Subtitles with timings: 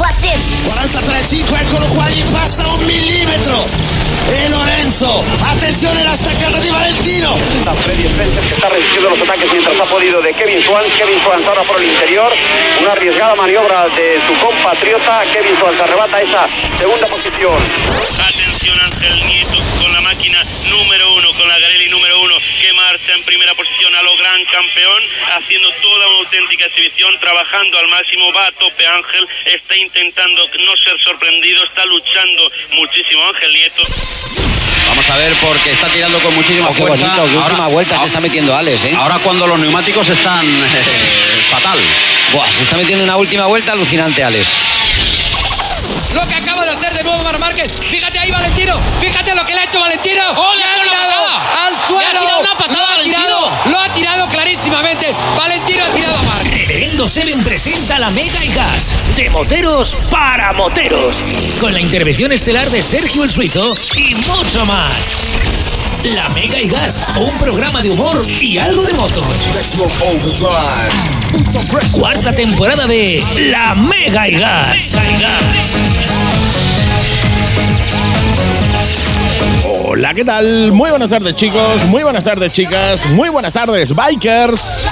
[0.00, 3.62] 43 eccolo qua, gli passa un millimetro.
[4.30, 7.36] E Lorenzo, attenzione la staccata di Valentino.
[7.36, 10.84] Freddy Spencer que está resistiendo los ataques mientras ha podido de Kevin Swan.
[10.96, 12.32] Kevin Swan ahora por el interior.
[12.80, 15.22] Una arriesgada maniobra de su compatriota.
[15.32, 17.56] Kevin Swan se arrebata esa segunda posición.
[18.24, 19.49] Atención Ángel Nieto
[20.70, 24.44] número uno, con la Garelli número uno, que marcha en primera posición a lo gran
[24.46, 25.02] campeón,
[25.36, 30.72] haciendo toda una auténtica exhibición, trabajando al máximo, va a tope Ángel, está intentando no
[30.84, 33.82] ser sorprendido, está luchando muchísimo Ángel Nieto.
[34.88, 37.06] Vamos a ver porque está tirando con muchísima Oh, qué fuerza.
[37.06, 38.94] bonito, qué última vuelta se está metiendo Alex, ¿eh?
[38.96, 41.78] Ahora cuando los neumáticos están eh, fatal.
[42.32, 44.48] Buah, se está metiendo una última vuelta alucinante, Alex.
[46.14, 47.70] Lo que acaba de hacer de nuevo Mar Márquez.
[47.88, 48.80] Fíjate ahí, Valentino.
[49.00, 49.09] Fíjate
[49.40, 50.22] lo que le ha hecho Valentino.
[50.36, 51.26] ¡Oh, le Le ha tirado
[51.66, 52.20] al Le ha suelo.
[52.20, 55.14] tirado una patada lo ha tirado, lo ha tirado clarísimamente.
[55.36, 56.44] Valentino ha tirado a Mar.
[56.44, 61.22] Reverendo Seven presenta la Mega y Gas de moteros para moteros
[61.60, 65.16] con la intervención estelar de Sergio el Suizo y mucho más.
[66.04, 69.24] La Mega y Gas, un programa de humor y algo de motos.
[71.92, 74.94] Cuarta temporada de La Mega y Gas.
[79.92, 80.70] Hola, ¿qué tal?
[80.70, 81.84] Muy buenas tardes, chicos.
[81.88, 83.10] Muy buenas tardes, chicas.
[83.10, 84.86] Muy buenas tardes, bikers.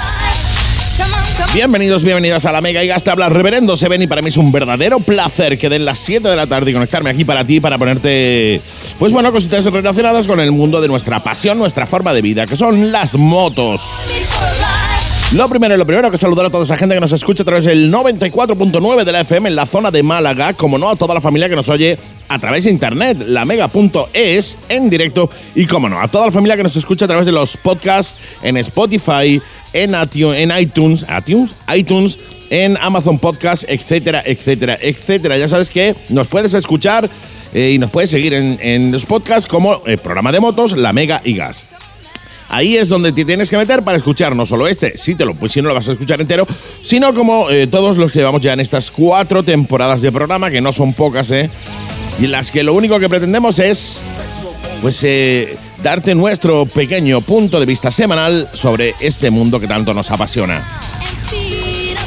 [1.53, 4.51] Bienvenidos, bienvenidas a la Mega y Gasta habla Reverendo Seven y para mí es un
[4.51, 7.77] verdadero placer que den las 7 de la tarde y conectarme aquí para ti para
[7.77, 8.59] ponerte,
[8.99, 12.57] pues bueno, cositas relacionadas con el mundo de nuestra pasión, nuestra forma de vida, que
[12.57, 14.18] son las motos.
[15.31, 17.63] Lo primero, lo primero que saludar a toda esa gente que nos escucha a través
[17.63, 21.21] del 94.9 de la FM en la zona de Málaga, como no a toda la
[21.21, 21.99] familia que nos oye
[22.29, 26.57] a través de internet, la mega.es en directo y como no, a toda la familia
[26.57, 29.39] que nos escucha a través de los podcasts en Spotify,
[29.73, 32.17] en, en iTunes, iTunes, iTunes,
[32.49, 35.37] en Amazon Podcast, etcétera, etcétera, etcétera.
[35.37, 37.07] Ya sabes que nos puedes escuchar
[37.53, 40.91] eh, y nos puedes seguir en, en los podcasts como el programa de motos, La
[40.91, 41.67] Mega y Gas.
[42.49, 45.35] Ahí es donde te tienes que meter para escuchar no solo este, si te lo,
[45.35, 46.47] pues si no lo vas a escuchar entero,
[46.81, 50.59] sino como eh, todos los que llevamos ya en estas cuatro temporadas de programa, que
[50.59, 51.49] no son pocas, ¿eh?
[52.19, 54.01] Y en las que lo único que pretendemos es,
[54.81, 60.09] pues, eh, darte nuestro pequeño punto de vista semanal sobre este mundo que tanto nos
[60.11, 60.63] apasiona.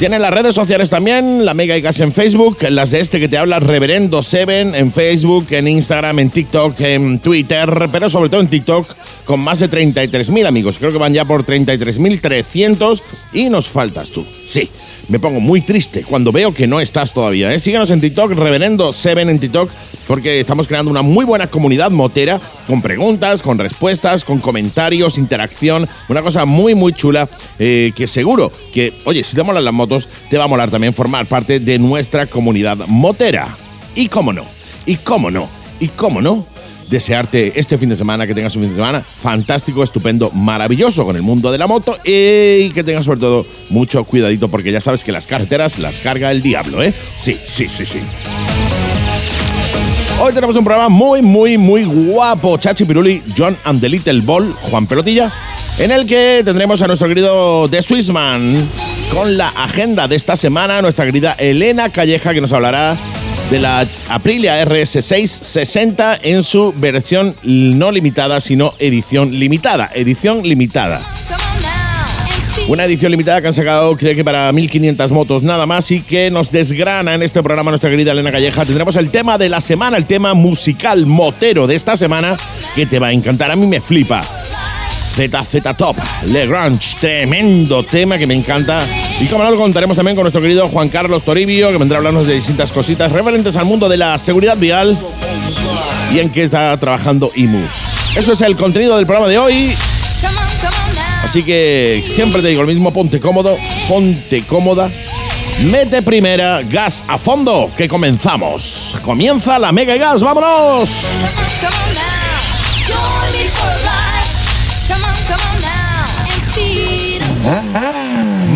[0.03, 3.29] Tienen las redes sociales también, la Mega y Gas en Facebook, las de este que
[3.29, 8.41] te habla Reverendo Seven en Facebook, en Instagram, en TikTok, en Twitter, pero sobre todo
[8.41, 8.85] en TikTok
[9.25, 10.79] con más de 33.000 amigos.
[10.79, 13.01] Creo que van ya por 33.300
[13.33, 14.27] y nos faltas tú.
[14.49, 14.69] Sí,
[15.09, 17.53] me pongo muy triste cuando veo que no estás todavía.
[17.53, 17.59] ¿eh?
[17.59, 19.71] Síguenos en TikTok, Reverendo Seven en TikTok,
[20.07, 25.89] porque estamos creando una muy buena comunidad motera con preguntas, con respuestas, con comentarios, interacción.
[26.09, 30.09] Una cosa muy, muy chula eh, que seguro que, oye, si te molan las motos,
[30.31, 33.49] te va a molar también formar parte de nuestra comunidad motera.
[33.95, 34.45] Y cómo no,
[34.87, 35.49] y cómo no,
[35.81, 36.47] y cómo no,
[36.93, 41.17] desearte este fin de semana, que tengas un fin de semana fantástico, estupendo, maravilloso con
[41.17, 45.03] el mundo de la moto y que tengas sobre todo mucho cuidadito porque ya sabes
[45.03, 46.93] que las carreteras las carga el diablo, ¿eh?
[47.17, 47.99] Sí, sí, sí, sí.
[50.21, 52.59] Hoy tenemos un programa muy, muy, muy guapo.
[52.59, 55.33] Chachi Piruli, John and the Little Ball, Juan Pelotilla,
[55.79, 58.69] en el que tendremos a nuestro querido The Swissman
[59.11, 62.97] con la agenda de esta semana, nuestra querida Elena Calleja, que nos hablará
[63.53, 69.91] de la Aprilia RS660 en su versión no limitada, sino edición limitada.
[69.95, 71.03] Edición limitada.
[72.69, 76.31] Una edición limitada que han sacado, creo que para 1500 motos nada más y que
[76.31, 78.65] nos desgrana en este programa nuestra querida Elena Calleja.
[78.65, 82.39] Tendremos el tema de la semana, el tema musical motero de esta semana
[82.75, 83.51] que te va a encantar.
[83.51, 84.23] A mí me flipa.
[85.15, 85.99] ZZ Top,
[86.29, 88.83] Le Grunge, tremendo tema que me encanta.
[89.23, 92.01] Y como no lo contaremos también con nuestro querido Juan Carlos Toribio, que vendrá a
[92.01, 94.99] hablarnos de distintas cositas referentes al mundo de la seguridad vial
[96.13, 97.61] y en qué está trabajando IMU.
[98.17, 99.77] Eso es el contenido del programa de hoy.
[101.23, 103.57] Así que siempre te digo lo mismo, ponte cómodo,
[103.89, 104.91] ponte cómoda.
[105.71, 108.97] Mete primera, gas a fondo, que comenzamos.
[109.05, 110.89] Comienza la Mega y Gas, vámonos.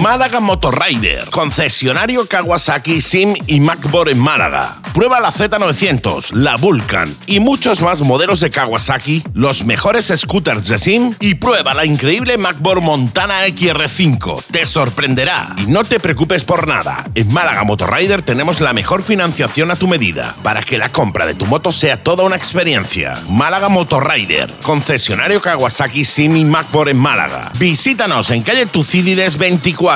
[0.07, 4.77] Málaga Motorrider, concesionario Kawasaki, Sim y MacBoard en Málaga.
[4.95, 10.79] Prueba la Z900, la Vulcan y muchos más modelos de Kawasaki, los mejores scooters de
[10.79, 14.45] sim y prueba la increíble MacBook Montana XR5.
[14.51, 17.05] Te sorprenderá y no te preocupes por nada.
[17.15, 21.35] En Málaga Motorrider tenemos la mejor financiación a tu medida para que la compra de
[21.35, 23.21] tu moto sea toda una experiencia.
[23.29, 27.53] Málaga Motorrider, concesionario Kawasaki Sim y MacBook en Málaga.
[27.59, 29.96] Visítanos en calle Tucídides 24,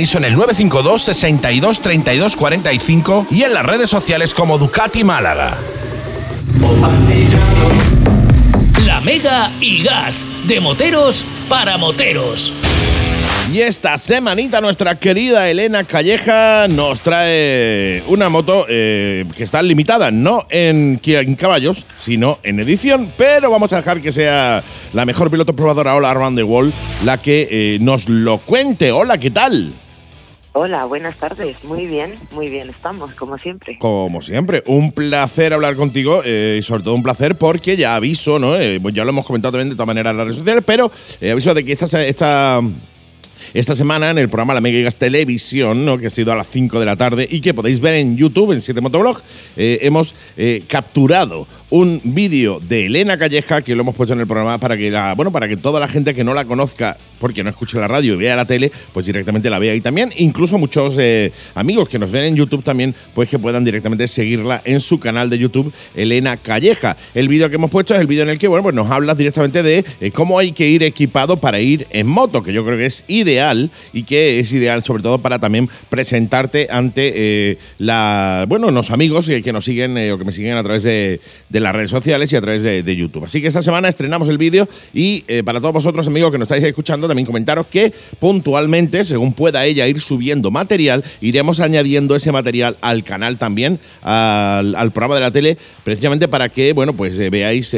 [0.00, 5.58] en el 952 62 32 45 y en las redes sociales como Ducati Málaga.
[8.86, 12.50] La Mega y Gas, de moteros para moteros.
[13.52, 20.10] Y esta semanita nuestra querida Elena Calleja nos trae una moto eh, que está limitada,
[20.10, 24.62] no en, en, caballos, sino en edición, pero vamos a dejar que sea
[24.94, 26.72] la mejor piloto probadora Hola Around the World
[27.04, 28.92] la que eh, nos lo cuente.
[28.92, 29.74] Hola, ¿qué tal?
[30.52, 31.62] Hola, buenas tardes.
[31.62, 33.78] Muy bien, muy bien estamos, como siempre.
[33.78, 38.40] Como siempre, un placer hablar contigo eh, y sobre todo un placer porque ya aviso,
[38.40, 38.56] ¿no?
[38.56, 41.30] Eh, ya lo hemos comentado también de todas maneras en las redes sociales, pero eh,
[41.30, 42.60] aviso de que esta, esta
[43.52, 45.98] esta semana en el programa La Mega Gas Televisión, ¿no?
[45.98, 48.52] que ha sido a las 5 de la tarde y que podéis ver en YouTube,
[48.52, 49.20] en 7 Motoblog,
[49.56, 54.26] eh, hemos eh, capturado un vídeo de Elena Calleja que lo hemos puesto en el
[54.26, 57.42] programa para que la, bueno, para que toda la gente que no la conozca, porque
[57.42, 60.12] no escuche la radio y vea la tele, pues directamente la vea ahí también.
[60.16, 64.62] Incluso muchos eh, amigos que nos ven en YouTube también, pues que puedan directamente seguirla
[64.64, 66.96] en su canal de YouTube, Elena Calleja.
[67.14, 69.16] El vídeo que hemos puesto es el vídeo en el que, bueno, pues nos hablas
[69.16, 72.86] directamente de cómo hay que ir equipado para ir en moto, que yo creo que
[72.86, 73.39] es ideal
[73.92, 79.26] y que es ideal sobre todo para también presentarte ante eh, la, bueno, los amigos
[79.26, 81.20] que, nos siguen eh, o que me siguen a través de,
[81.50, 83.24] las redes sociales y a través de, YouTube.
[83.24, 86.46] Así que esta semana estrenamos el vídeo y eh, para todos vosotros amigos que nos
[86.46, 92.32] estáis escuchando también comentaros que puntualmente, según pueda ella ir subiendo material, iremos añadiendo ese
[92.32, 97.74] material al canal también, al, programa de la tele, precisamente para que, bueno, pues veáis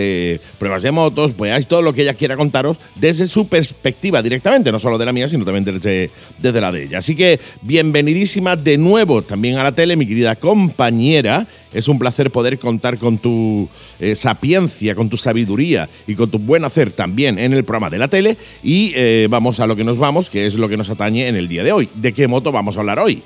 [0.59, 4.79] pruebas de motos, veáis todo lo que ella quiera contaros desde su perspectiva directamente, no
[4.79, 6.99] solo de la mía, sino también desde, la de ella.
[6.99, 11.47] Así que bienvenidísima de nuevo también a la tele, mi querida compañera.
[11.73, 13.69] Es un placer poder contar con tu
[14.01, 17.99] eh, sapiencia, con tu sabiduría y con tu buen hacer también en el programa de
[17.99, 18.37] la tele.
[18.63, 21.37] Y eh, vamos a lo que nos vamos, que es lo que nos atañe en
[21.37, 21.89] el día de hoy.
[21.95, 23.23] ¿De qué moto vamos a hablar hoy?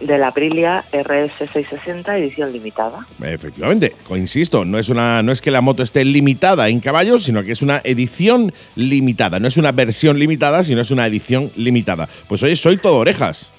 [0.00, 3.06] De la Aprilia RS660 edición limitada.
[3.22, 7.42] Efectivamente, insisto, no es una no es que la moto esté limitada en caballos, sino
[7.42, 12.08] que es una edición limitada, no es una versión limitada, sino es una edición limitada.
[12.28, 13.52] Pues oye, soy todo orejas.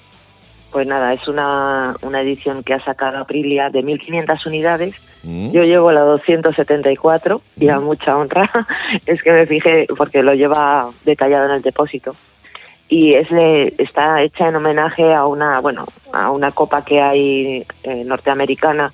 [0.70, 4.94] Pues nada, es una, una edición que ha sacado Aprilia de 1500 unidades.
[5.22, 5.50] Mm.
[5.52, 7.84] Yo llevo la 274 y a mm.
[7.84, 8.50] mucha honra
[9.06, 12.14] es que me fijé porque lo lleva detallado en el depósito
[12.88, 13.28] y es
[13.78, 18.92] está hecha en homenaje a una bueno a una copa que hay eh, norteamericana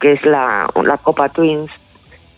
[0.00, 1.70] que es la, la Copa Twins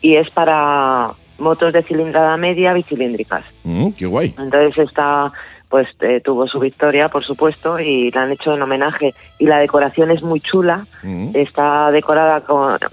[0.00, 3.44] y es para motos de cilindrada media bicilíndricas.
[3.64, 4.34] Mm, qué guay.
[4.38, 5.32] Entonces está
[5.68, 9.14] pues eh, tuvo su victoria, por supuesto, y la han hecho en homenaje.
[9.40, 11.30] Y la decoración es muy chula, mm.
[11.34, 12.42] está decorada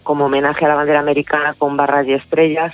[0.01, 2.73] como homenaje a la bandera americana con barras y estrellas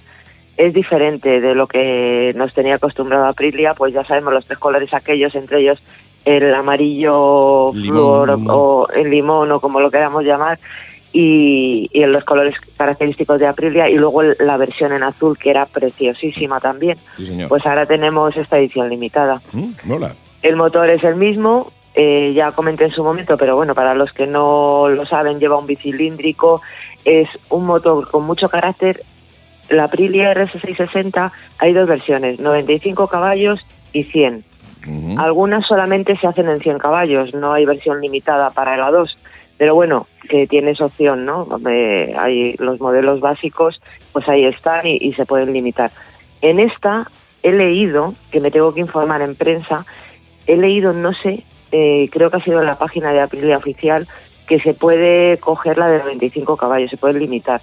[0.60, 4.94] es diferente de lo que nos tenía acostumbrado Aprilia, pues ya sabemos los tres colores
[4.94, 5.82] aquellos, entre ellos
[6.26, 10.60] el amarillo flor o el limón o como lo queramos llamar,
[11.14, 15.66] y, y los colores característicos de Aprilia, y luego la versión en azul que era
[15.66, 16.98] preciosísima también.
[17.48, 19.42] Pues ahora tenemos esta edición limitada.
[19.54, 19.72] Mm,
[20.42, 24.12] el motor es el mismo, eh, ya comenté en su momento, pero bueno, para los
[24.12, 26.62] que no lo saben, lleva un bicilíndrico,
[27.06, 29.04] es un motor con mucho carácter,
[29.70, 34.44] la Aprilia RS660 hay dos versiones, 95 caballos y 100.
[35.18, 39.18] Algunas solamente se hacen en 100 caballos, no hay versión limitada para la 2,
[39.58, 41.48] pero bueno, que tienes opción, ¿no?
[42.18, 43.82] hay los modelos básicos,
[44.14, 45.92] pues ahí están y, se pueden limitar.
[46.42, 47.08] En esta
[47.44, 49.86] he leído, que me tengo que informar en prensa,
[50.48, 54.08] he leído, no sé, eh, creo que ha sido en la página de Aprilia oficial,
[54.50, 57.62] que se puede coger la de 95 caballos, se puede limitar.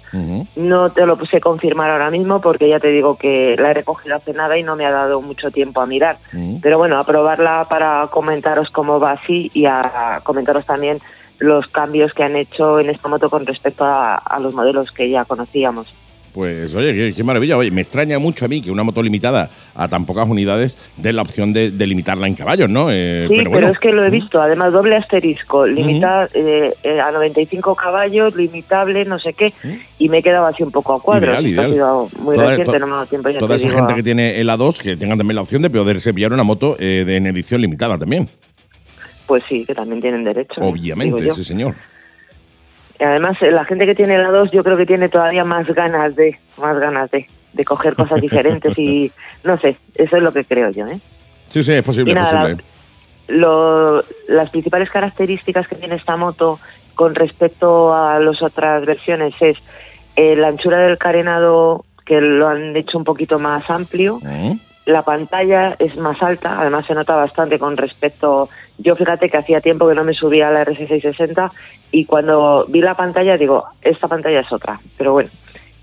[0.55, 4.15] No te lo sé confirmar ahora mismo porque ya te digo que la he recogido
[4.15, 6.17] hace nada y no me ha dado mucho tiempo a mirar.
[6.61, 11.01] Pero bueno, a probarla para comentaros cómo va así y a comentaros también
[11.39, 15.09] los cambios que han hecho en esta moto con respecto a, a los modelos que
[15.09, 15.93] ya conocíamos.
[16.37, 17.57] Pues oye, qué, qué maravilla.
[17.57, 21.11] Oye, me extraña mucho a mí que una moto limitada a tan pocas unidades dé
[21.11, 22.89] la opción de, de limitarla en caballos, ¿no?
[22.91, 23.69] Eh, Sí, pero, bueno.
[23.69, 29.03] es que lo he visto, además doble asterisco, limitar eh, eh, a 95 caballos, limitable,
[29.05, 29.51] no sé qué,
[29.97, 31.29] y me he quedado así un poco a cuadros.
[31.41, 31.71] Ideal, ideal.
[31.73, 33.93] sido muy Toda- reciente, to- no me ha dado tiempo ya Toda esa digo, gente
[33.93, 36.77] a- que tiene el A2 que tengan también la opción de poderse pillar una moto
[36.79, 38.29] eh, de, en edición limitada también.
[39.25, 40.61] Pues sí, que también tienen derecho.
[40.61, 40.65] ¿eh?
[40.69, 41.73] Obviamente, sí, señor.
[42.99, 45.67] Y además, eh, la gente que tiene la 2 yo creo que tiene todavía más
[45.67, 49.11] ganas de, más ganas de, de coger cosas diferentes y
[49.43, 50.99] no sé, eso es lo que creo yo, ¿eh?
[51.45, 52.55] Sí, sí, es posible, nada.
[53.27, 56.59] Lo- las principales características que tiene esta moto
[56.95, 59.57] con respecto a las otras versiones es
[60.15, 64.55] eh, la anchura del carenado que lo han hecho un poquito más amplio, ¿Eh?
[64.85, 68.49] la pantalla es más alta, además se nota bastante con respecto.
[68.79, 71.51] Yo fíjate que hacía tiempo que no me subía a la RS660
[71.91, 75.29] y cuando vi la pantalla digo, esta pantalla es otra, pero bueno,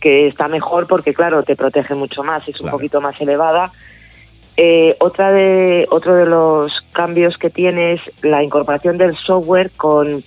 [0.01, 2.77] que está mejor porque claro, te protege mucho más, es un Claro.
[2.79, 3.73] poquito más elevada.
[4.57, 10.23] Eh, otra de otro de los cambios que tiene es la incorporación del software con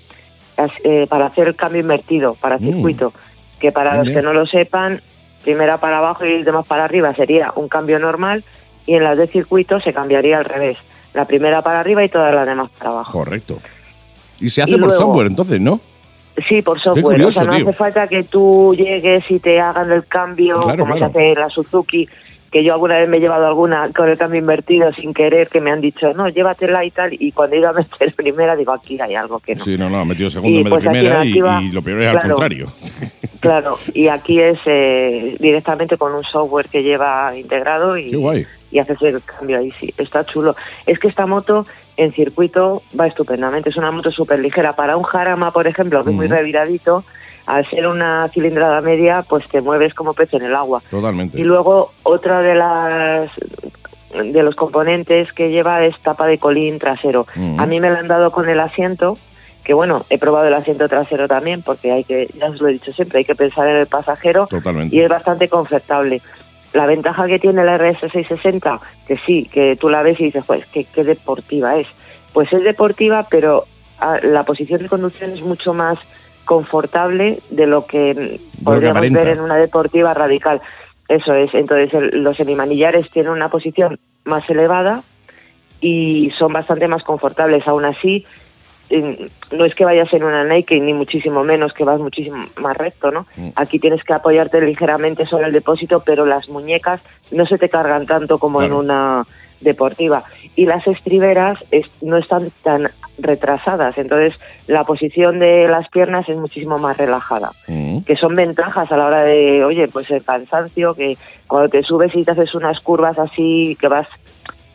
[0.83, 2.61] eh, para hacer el cambio invertido para Mm.
[2.65, 3.13] circuito,
[3.59, 4.19] que para Bien, los bien.
[4.19, 5.01] que no lo sepan,
[5.43, 8.43] primera para abajo y demás para arriba sería un cambio normal
[8.85, 10.77] y en las de circuito se cambiaría al revés.
[11.17, 13.11] La primera para arriba y todas las demás para abajo.
[13.11, 13.59] Correcto.
[14.39, 15.81] Y se hace Y por luego- software, entonces, ¿no?
[16.47, 17.01] Sí, por software.
[17.03, 17.67] curioso, o sea, no tío.
[17.67, 21.11] hace falta que tú llegues y te hagan el cambio Claro, como claro.
[21.11, 22.07] se hace la Suzuki,
[22.51, 25.61] que yo alguna vez me he llevado alguna con el cambio invertido sin querer, que
[25.61, 28.71] me han dicho, no, llévatela y tal, y cuando he ido a meter primera digo,
[28.71, 29.63] aquí hay algo que no.
[29.63, 32.09] Sí, no, no, ha metido segundo de pues primera y, activa, y lo peor es
[32.09, 32.67] al contrario.
[33.39, 38.47] Claro, y aquí es eh, directamente con un software que lleva integrado y, Qué guay.
[38.71, 40.55] y haces el cambio ahí, sí, está chulo.
[40.87, 41.65] Es que esta moto
[41.97, 44.75] en circuito va estupendamente, es una moto súper ligera.
[44.75, 47.03] Para un Jarama, por ejemplo, que es muy reviradito,
[47.47, 50.83] al ser una cilindrada media, pues te mueves como pez en el agua.
[50.89, 51.39] Totalmente.
[51.39, 53.31] Y luego otra de las
[54.13, 57.25] de los componentes que lleva es tapa de colín trasero.
[57.35, 57.55] Ujú.
[57.59, 59.17] A mí me la han dado con el asiento,
[59.63, 62.73] que bueno, he probado el asiento trasero también, porque hay que, ya os lo he
[62.73, 64.95] dicho siempre, hay que pensar en el pasajero Totalmente.
[64.95, 66.21] y es bastante confortable.
[66.73, 70.65] La ventaja que tiene la RS660, que sí, que tú la ves y dices, pues,
[70.67, 71.87] qué, qué deportiva es.
[72.33, 73.65] Pues es deportiva, pero
[73.99, 75.97] ah, la posición de conducción es mucho más
[76.47, 80.61] confortable de lo que podríamos ver en una deportiva radical.
[81.07, 85.03] Eso es, entonces el- los semimanillares tienen una posición más elevada
[85.79, 87.67] y son bastante más confortables.
[87.67, 88.25] Aún así,
[89.51, 93.11] no es que vayas en una Nike ni muchísimo menos, que vas muchísimo más recto,
[93.11, 93.27] ¿no?
[93.35, 93.49] Mm.
[93.55, 97.01] Aquí tienes que apoyarte ligeramente sobre el depósito, pero las muñecas
[97.31, 99.25] no se te cargan tanto como en una
[99.59, 100.23] deportiva.
[100.55, 102.89] Y las estriberas es- no están tan
[103.19, 104.33] retrasadas, entonces
[104.67, 108.01] la posición de las piernas es muchísimo más relajada Mm.
[108.01, 112.15] que son ventajas a la hora de, oye, pues el cansancio, que cuando te subes
[112.15, 114.07] y te haces unas curvas así, que vas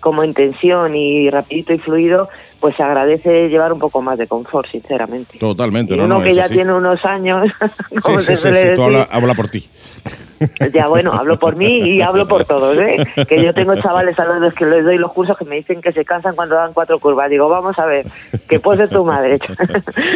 [0.00, 2.28] como en tensión y rapidito y fluido,
[2.62, 5.37] pues se agradece llevar un poco más de confort, sinceramente.
[5.37, 6.54] Totalmente, Y no, uno no, que ya así.
[6.54, 7.50] tiene unos años,
[8.02, 9.69] como Sí, sí, sí, tú habla, habla por ti.
[10.73, 13.04] ya bueno, hablo por mí y hablo por todos, ¿eh?
[13.28, 15.90] Que yo tengo chavales a los que les doy los cursos que me dicen que
[15.90, 17.28] se cansan cuando dan cuatro curvas.
[17.31, 18.07] Digo, vamos a ver,
[18.49, 19.40] que pose tu madre.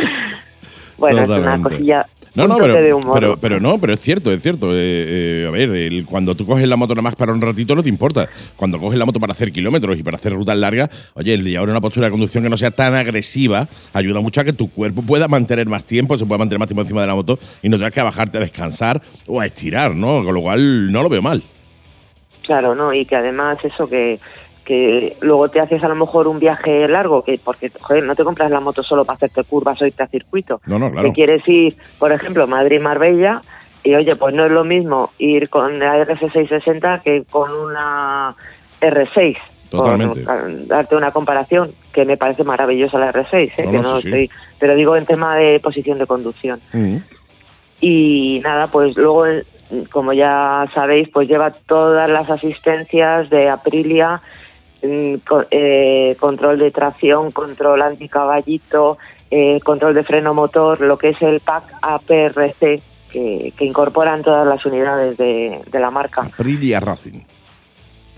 [0.97, 3.13] bueno, es una cosilla, No, no, de humor.
[3.15, 4.71] pero, pero no, pero es cierto, es cierto.
[4.73, 4.75] Eh,
[5.43, 7.83] eh, a ver, el- cuando tú coges la moto nada más para un ratito no
[7.83, 8.29] te importa.
[8.57, 11.69] Cuando coges la moto para hacer kilómetros y para hacer rutas largas, oye, el llevar
[11.69, 15.03] una postura de conducción que no sea tan agresiva ayuda mucho a que tu cuerpo
[15.03, 17.79] pueda mantener más tiempo, se pueda mantener más tiempo encima de la moto y no
[17.79, 20.23] tengas que bajarte a descansar o a estirar, ¿no?
[20.23, 21.43] Con lo cual no lo veo mal.
[22.43, 22.93] Claro, ¿no?
[22.93, 24.21] Y que además eso que,
[24.67, 28.25] que luego te haces a lo mejor un viaje largo, que porque, joder, no te
[28.25, 30.61] compras la moto solo para hacerte curvas o irte a circuito.
[30.67, 31.09] No, no, claro.
[31.09, 33.41] Que quieres ir, por ejemplo, Madrid-Marbella,
[33.85, 38.35] y oye, pues no es lo mismo ir con la RS660 que con una
[38.81, 39.37] R6.
[39.71, 40.25] Totalmente.
[40.25, 43.53] Por darte una comparación, que me parece maravillosa la R6, ¿eh?
[43.65, 44.09] No, que no, sí.
[44.09, 46.61] estoy, pero digo en tema de posición de conducción.
[46.73, 46.97] Mm.
[47.81, 49.45] Y nada, pues luego, eh,
[49.93, 54.21] como ya sabéis, pues lleva todas las asistencias de Aprilia,
[55.51, 58.99] eh, control de tracción, control anticaballito,
[59.31, 64.47] eh, control de freno motor, lo que es el pack APRC, que, que incorporan todas
[64.47, 66.23] las unidades de, de la marca.
[66.23, 67.21] Aprilia Racing.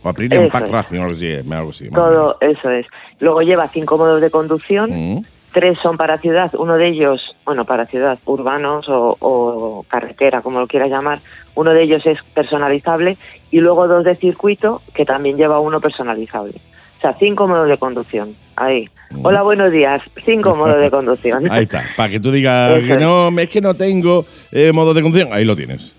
[0.03, 0.71] O Aprilia Eso Pack.
[0.71, 1.33] Racing, algo así.
[1.51, 2.87] Algo así Todo eso es.
[3.21, 5.23] Luego lleva cinco modos de conducción, Mm.
[5.53, 10.61] tres son para ciudad, uno de ellos, bueno, para ciudad, urbanos o, o carretera, como
[10.61, 11.19] lo quieras llamar,
[11.59, 13.17] uno de ellos es personalizable
[13.51, 16.55] y luego dos de circuito que también lleva uno personalizable.
[16.99, 18.37] O sea, cinco modos de conducción.
[18.57, 18.89] Ahí.
[19.23, 20.01] Hola, buenos días.
[20.25, 21.51] Cinco modos de conducción.
[21.51, 21.85] Ahí está.
[21.97, 23.01] Para que tú digas Eso que es.
[23.01, 25.33] no, es que no tengo eh, modo de conducción.
[25.33, 25.97] Ahí lo tienes.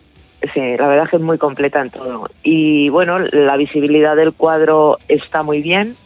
[0.54, 2.30] Sí, la verdad es que es muy completa en todo.
[2.44, 5.98] Y bueno, la visibilidad del cuadro está muy bien.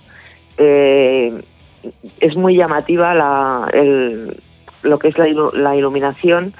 [0.57, 1.31] Eh,
[2.19, 4.37] es muy llamativa la, el-
[4.83, 6.53] lo que es la, ilu- la iluminación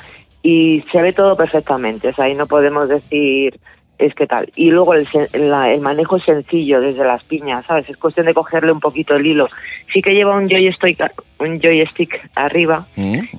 [0.43, 2.09] y se ve todo perfectamente.
[2.09, 3.59] O sea, ahí no podemos decir
[4.00, 4.51] es que tal.
[4.55, 7.89] Y luego el, la- el manejo es sencillo desde las piñas, ¿sabes?
[7.89, 9.47] Es cuestión de cogerle un poquito el hilo.
[9.93, 11.00] Sí que lleva un joystick,
[11.39, 12.85] un joystick arriba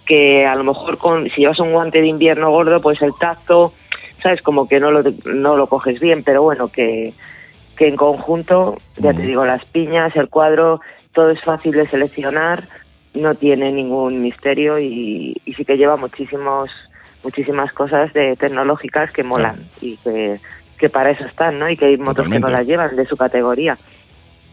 [0.06, 3.75] que a lo mejor con si llevas un guante de invierno gordo, pues el tacto,
[4.23, 7.12] sabes, como que no lo no lo coges bien, pero bueno, que
[7.76, 10.80] que en conjunto, ya te digo, las piñas, el cuadro,
[11.12, 12.62] todo es fácil de seleccionar,
[13.14, 16.70] no tiene ningún misterio y, y sí que lleva muchísimos
[17.25, 20.38] muchísimas cosas de tecnológicas que molan y que,
[20.78, 21.69] que para eso están, ¿no?
[21.69, 23.76] Y que hay motos que no las llevan de su categoría.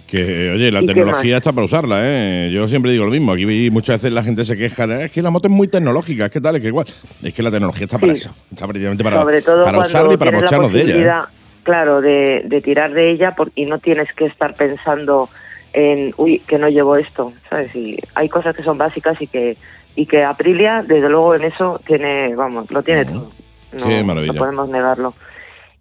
[0.07, 2.51] Que, oye, la ¿Y qué tecnología está para usarla, ¿eh?
[2.53, 3.31] Yo siempre digo lo mismo.
[3.31, 6.25] Aquí muchas veces la gente se queja de, es que la moto es muy tecnológica,
[6.25, 6.85] es que tal, es que igual.
[7.23, 8.21] Es que la tecnología está para Sí.
[8.23, 8.35] eso.
[8.51, 11.27] Está precisamente para, Sobre todo para usarla y para mocharnos de ella.
[11.29, 11.35] ¿eh?
[11.63, 15.29] Claro, de, de tirar de ella por- y no tienes que estar pensando
[15.73, 17.73] en, uy, que no llevo esto, ¿sabes?
[17.75, 19.55] Y hay cosas que son básicas y que
[19.95, 23.31] y que Aprilia, desde luego, en eso tiene, vamos, lo tiene todo.
[23.79, 24.33] No, Qué maravilla.
[24.33, 25.13] no podemos negarlo.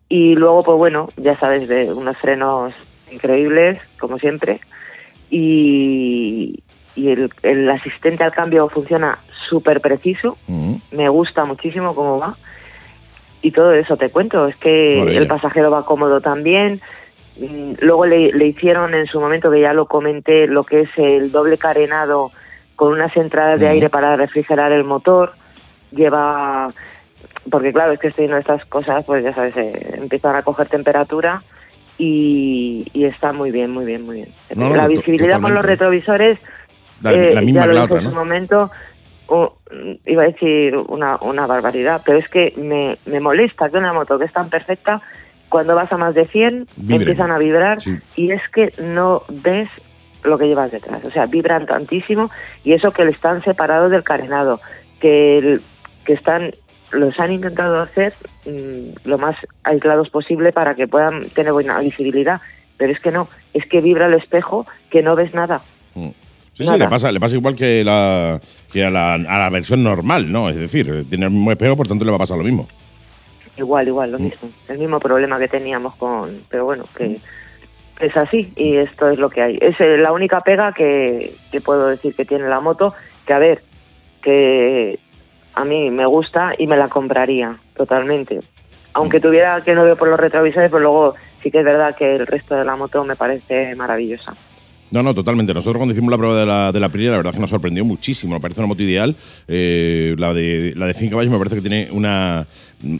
[0.08, 2.72] Y luego, pues bueno, ya sabes, de unos frenos
[3.12, 4.60] increíbles, como siempre.
[5.30, 6.62] Y,
[6.96, 10.36] y el, el asistente al cambio funciona súper preciso.
[10.90, 12.36] Me gusta muchísimo cómo va.
[13.42, 14.46] Y todo eso te cuento.
[14.48, 15.20] Es que Maravilla.
[15.22, 16.80] el pasajero va cómodo también.
[17.38, 20.90] Mm, Luego le, le hicieron en su momento, que ya lo comenté, lo que es
[20.96, 22.32] el doble carenado
[22.80, 25.34] con unas entradas de aire para refrigerar el motor.
[25.92, 26.70] Lleva
[27.50, 30.66] porque claro, es que estoy en estas cosas, pues ya sabes, eh, empiezan a coger
[30.66, 31.42] temperatura
[31.98, 34.28] y, y está muy bien, muy bien, muy bien.
[34.56, 36.38] No, la visibilidad con los retrovisores,
[37.02, 38.70] La- eh, la misma ya lo la dije otra, en su momento,
[39.26, 39.58] oh,
[40.06, 44.18] iba a decir una, una barbaridad, pero es que me, me molesta que una moto
[44.18, 45.02] que es tan perfecta,
[45.50, 46.96] cuando vas a más de 100, Vibre.
[46.96, 47.76] empiezan a vibrar
[48.16, 49.68] y es que no ves
[50.24, 51.04] lo que llevas detrás.
[51.04, 52.30] O sea, vibran tantísimo
[52.64, 54.60] y eso que le están separados del carenado,
[55.00, 55.62] que, el-
[56.04, 56.54] que están
[56.92, 58.12] los han intentado hacer
[58.46, 62.40] mm, lo más aislados posible para que puedan tener buena visibilidad,
[62.76, 65.60] pero es que no, es que vibra el espejo que no ves nada.
[65.94, 66.12] Sí,
[66.52, 66.78] sí, Nada.
[66.78, 68.40] le pasa, le pasa igual que, la,
[68.72, 70.50] que a, la, a la versión normal, ¿no?
[70.50, 72.68] Es decir, tiene el mismo espejo, por tanto le va a pasar lo mismo.
[73.56, 74.22] Igual, igual, lo Mm.
[74.22, 74.50] mismo.
[74.68, 76.40] El mismo problema que teníamos con...
[76.48, 77.20] Pero bueno, que que
[78.00, 79.58] es así y esto es lo que hay.
[79.60, 82.94] Es eh, la única pega que, que puedo decir que tiene la moto,
[83.26, 83.62] que a ver,
[84.22, 84.98] que
[85.54, 88.40] a mí me gusta y me la compraría totalmente.
[88.92, 89.22] Aunque Mm.
[89.22, 92.26] tuviera que no veo por los retrovisores, pero luego sí que es verdad que el
[92.26, 94.32] resto de la moto me parece maravillosa.
[94.90, 95.54] No, no, totalmente.
[95.54, 97.50] Nosotros cuando hicimos la prueba de la, de la Aprilia, la verdad es que nos
[97.50, 98.34] sorprendió muchísimo.
[98.34, 99.14] Me parece una moto ideal.
[99.46, 102.44] Eh, la, de, la de 100 caballos me parece que tiene una,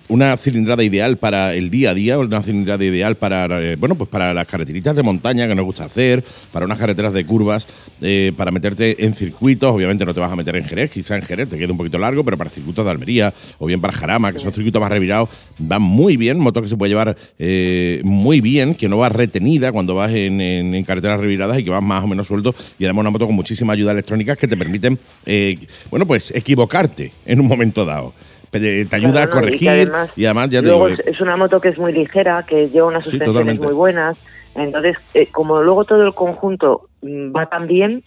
[0.09, 4.11] una cilindrada ideal para el día a día, una cilindrada ideal para, eh, bueno, pues
[4.11, 7.67] para las carreteritas de montaña que nos gusta hacer, para unas carreteras de curvas,
[8.03, 9.75] eh, para meterte en circuitos.
[9.75, 11.99] Obviamente no te vas a meter en Jerez, quizá en Jerez te queda un poquito
[11.99, 15.29] largo, pero para circuitos de Almería o bien para Jarama, que son circuitos más revirados,
[15.61, 16.39] va muy bien.
[16.39, 20.85] Moto que se puede llevar eh, muy bien, que no va retenida cuando vas en,
[20.85, 22.55] carreteras reviradas y que vas más o menos suelto.
[22.79, 25.59] Y además una moto con muchísimas ayudas electrónicas que te permiten, eh,
[25.91, 28.13] bueno, pues equivocarte en un momento dado.
[28.51, 31.21] Te ayuda Claro, a que corregir además y además ya te luego digo, es, es
[31.21, 34.19] una moto que es muy ligera, que lleva unas suspensiones muy buenas.
[34.57, 38.03] Entonces, eh, como luego todo el conjunto mm, va tan bien,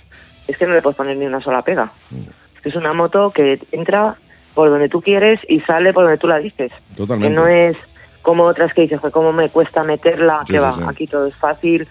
[0.47, 1.91] es que no le puedes poner ni una sola pega.
[2.12, 2.67] Mm.
[2.67, 4.15] Es una moto que entra
[4.53, 6.73] por donde tú quieres y sale por donde tú la dices.
[6.95, 7.34] Totalmente.
[7.34, 7.77] Que no es
[8.21, 10.82] como otras que dices, "Joder, cómo me cuesta meterla, Sí, que sí, va, sí.
[10.88, 11.88] aquí todo es fácil,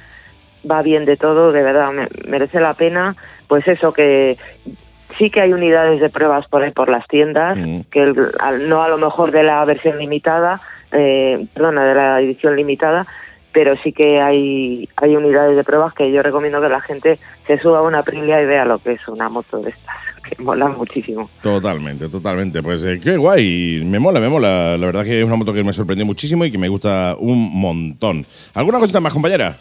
[0.70, 3.16] va bien de todo, de verdad, me- merece la pena.
[3.48, 4.36] Pues eso, que
[5.18, 7.56] sí que hay unidades de pruebas por ahí por las tiendas,
[7.90, 10.60] que el- al- no a lo mejor de la versión limitada,
[10.92, 13.06] eh, perdona, de la edición limitada,
[13.52, 17.58] pero sí que hay, hay unidades de pruebas que yo recomiendo que la gente se
[17.58, 19.94] suba a una Aprilia y vea lo que es una moto de estas,
[20.36, 21.28] que molan muchísimo.
[21.42, 22.62] Totalmente, totalmente.
[22.62, 23.82] Pues eh, qué guay.
[23.84, 24.78] Me mola, me mola.
[24.78, 27.50] La verdad que es una moto que me sorprendió muchísimo y que me gusta un
[27.60, 28.24] montón.
[28.54, 29.54] ¿Alguna cosita más, compañera?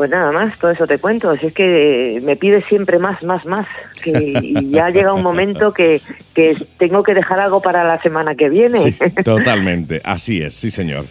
[0.00, 1.36] Pues nada más, todo eso te cuento.
[1.36, 3.66] Si es que eh, me pide siempre más, más, más.
[4.06, 6.00] Y ya llega un momento que,
[6.32, 8.78] que tengo que dejar algo para la semana que viene.
[8.78, 10.00] Sí, totalmente.
[10.02, 11.04] Así es, sí, señor.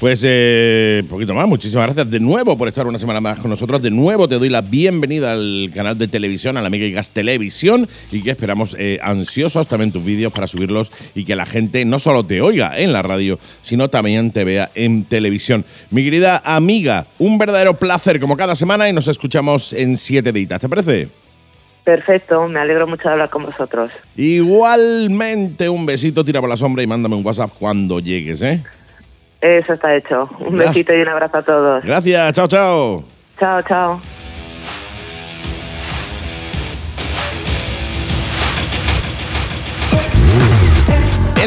[0.00, 3.80] Pues eh, poquito más, muchísimas gracias de nuevo por estar una semana más con nosotros.
[3.80, 7.12] De nuevo te doy la bienvenida al canal de televisión, a la Amiga y Gas
[7.12, 11.82] Televisión, y que esperamos eh, ansiosos también tus vídeos para subirlos y que la gente
[11.86, 15.64] no solo te oiga en la radio, sino también te vea en televisión.
[15.90, 20.60] Mi querida amiga, un verdadero placer como cada semana y nos escuchamos en siete ditas,
[20.60, 21.08] ¿te parece?
[21.84, 23.92] Perfecto, me alegro mucho de hablar con vosotros.
[24.14, 28.62] Igualmente, un besito, tira por la sombra y mándame un WhatsApp cuando llegues, ¿eh?
[29.40, 30.28] Eso está hecho.
[30.40, 30.74] Un Gracias.
[30.74, 31.84] besito y un abrazo a todos.
[31.84, 33.04] Gracias, chao, chao.
[33.38, 34.25] Chao, chao.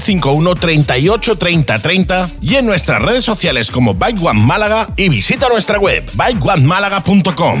[0.00, 5.48] 951 38 30 30 y en nuestras redes sociales como Bike One Málaga y visita
[5.48, 7.60] nuestra web bikeonemálaga.com.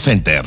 [0.00, 0.46] Center.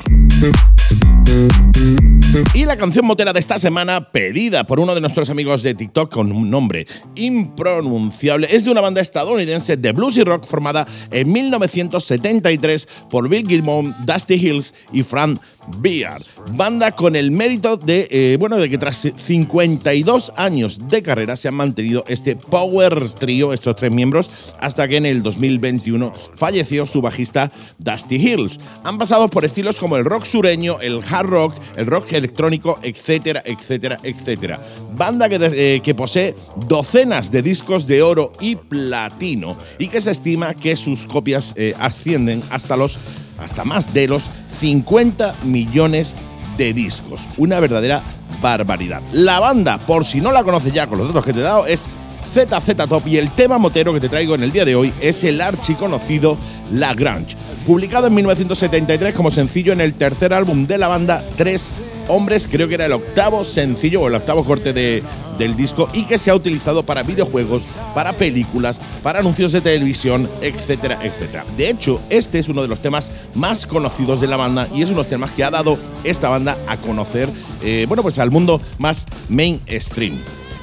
[2.56, 6.12] Y la canción motera de esta semana, pedida por uno de nuestros amigos de TikTok
[6.12, 11.32] con un nombre impronunciable, es de una banda estadounidense de blues y rock formada en
[11.32, 15.40] 1973 por Bill Gilmore, Dusty Hills y Frank
[15.78, 16.24] Beard.
[16.54, 21.48] Banda con el mérito de, eh, bueno, de que tras 52 años de carrera se
[21.48, 27.02] han mantenido este power trio, estos tres miembros, hasta que en el 2021 falleció su
[27.02, 28.60] bajista Dusty Hills.
[28.84, 33.42] Han pasado por estilos como el rock sureño, el hard rock, el rock electrónico, etcétera,
[33.46, 34.62] etcétera, etcétera.
[34.96, 36.36] Banda que, eh, que posee
[36.68, 41.74] docenas de discos de oro y platino y que se estima que sus copias eh,
[41.80, 43.00] ascienden hasta los
[43.38, 46.16] hasta más de los 50 millones
[46.58, 47.28] de discos.
[47.38, 48.04] Una verdadera
[48.42, 49.02] barbaridad.
[49.12, 51.66] La banda, por si no la conoces ya con los datos que te he dado,
[51.66, 51.88] es
[52.34, 55.24] ZZ Top y el tema motero que te traigo en el día de hoy es
[55.24, 56.36] el archiconocido
[56.72, 57.38] La Grange.
[57.68, 61.70] Publicado en 1973 como sencillo en el tercer álbum de la banda, Tres
[62.08, 65.04] Hombres, creo que era el octavo sencillo o el octavo corte de,
[65.38, 70.28] del disco y que se ha utilizado para videojuegos, para películas, para anuncios de televisión,
[70.42, 71.46] etcétera, etcétera.
[71.56, 74.90] De hecho, este es uno de los temas más conocidos de la banda y es
[74.90, 77.30] uno de los temas que ha dado esta banda a conocer,
[77.62, 80.18] eh, bueno, pues al mundo más mainstream.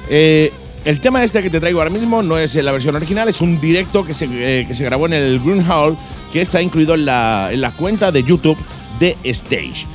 [0.09, 0.51] Eh,
[0.85, 3.61] el tema este que te traigo ahora mismo no es la versión original, es un
[3.61, 5.97] directo que se, eh, que se grabó en el Green Hall,
[6.31, 8.57] que está incluido en la, en la cuenta de YouTube
[8.99, 9.87] de Stage.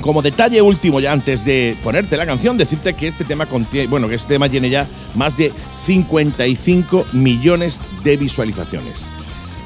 [0.00, 4.08] Como detalle último, ya antes de ponerte la canción, decirte que este tema contiene, bueno,
[4.08, 5.52] que este tema tiene ya más de
[5.84, 9.06] 55 millones de visualizaciones.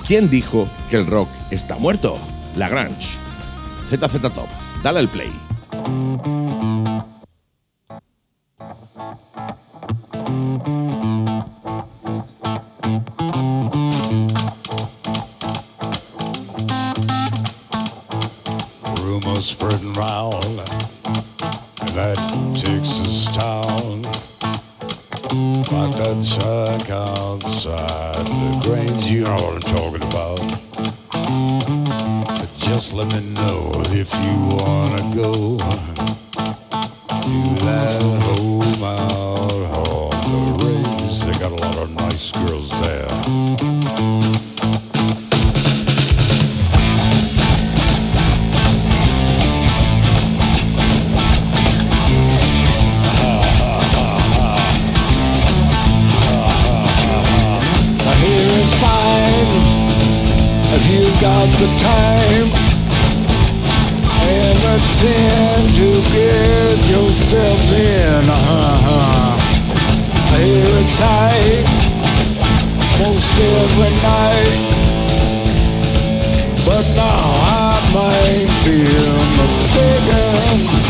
[0.06, 2.18] ¿Quién dijo que el rock está muerto?
[2.56, 3.08] La Grange.
[3.88, 4.48] ZZ Top.
[4.82, 5.30] Dale al play.
[19.50, 20.56] Spreading round in
[21.96, 22.14] that
[22.54, 24.04] Texas town.
[25.66, 30.38] About that shack outside the Grange, you know what I'm talking about.
[32.26, 35.64] But just let me know if you wanna go to
[37.64, 41.22] that home out on the range.
[41.24, 43.08] They got a lot of nice girls there.
[61.58, 62.48] The time
[64.22, 64.60] and
[64.98, 68.24] tin to get yourself in.
[68.28, 69.30] Uh-huh.
[70.38, 70.82] Here
[73.00, 74.60] most every night.
[76.66, 77.22] But now
[77.64, 78.78] I might be
[79.40, 80.89] mistaken.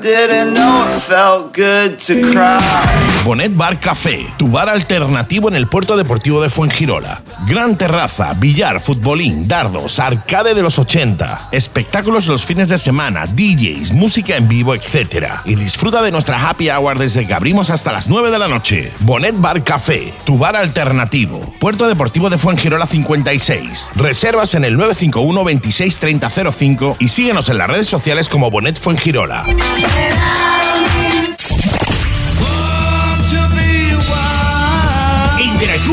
[0.00, 3.15] Didn't know it felt good to cry.
[3.26, 7.22] Bonet Bar Café, tu bar alternativo en el puerto deportivo de Fuengirola.
[7.48, 13.90] Gran terraza, billar, futbolín, dardos, arcade de los 80, espectáculos los fines de semana, DJs,
[13.90, 15.40] música en vivo, etc.
[15.44, 18.92] Y disfruta de nuestra happy hour desde que abrimos hasta las 9 de la noche.
[19.00, 21.52] Bonet Bar Café, tu bar alternativo.
[21.58, 23.90] Puerto Deportivo de Fuengirola 56.
[23.96, 29.44] Reservas en el 951 26 3005 y síguenos en las redes sociales como Bonet Fuengirola.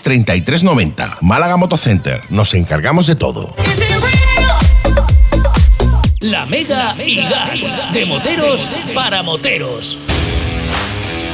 [0.00, 1.18] 33 90.
[1.20, 2.22] Málaga Motocenter.
[2.30, 3.54] Nos encargamos de todo.
[6.20, 7.70] La Mega y Gas.
[7.92, 9.98] De moteros para moteros.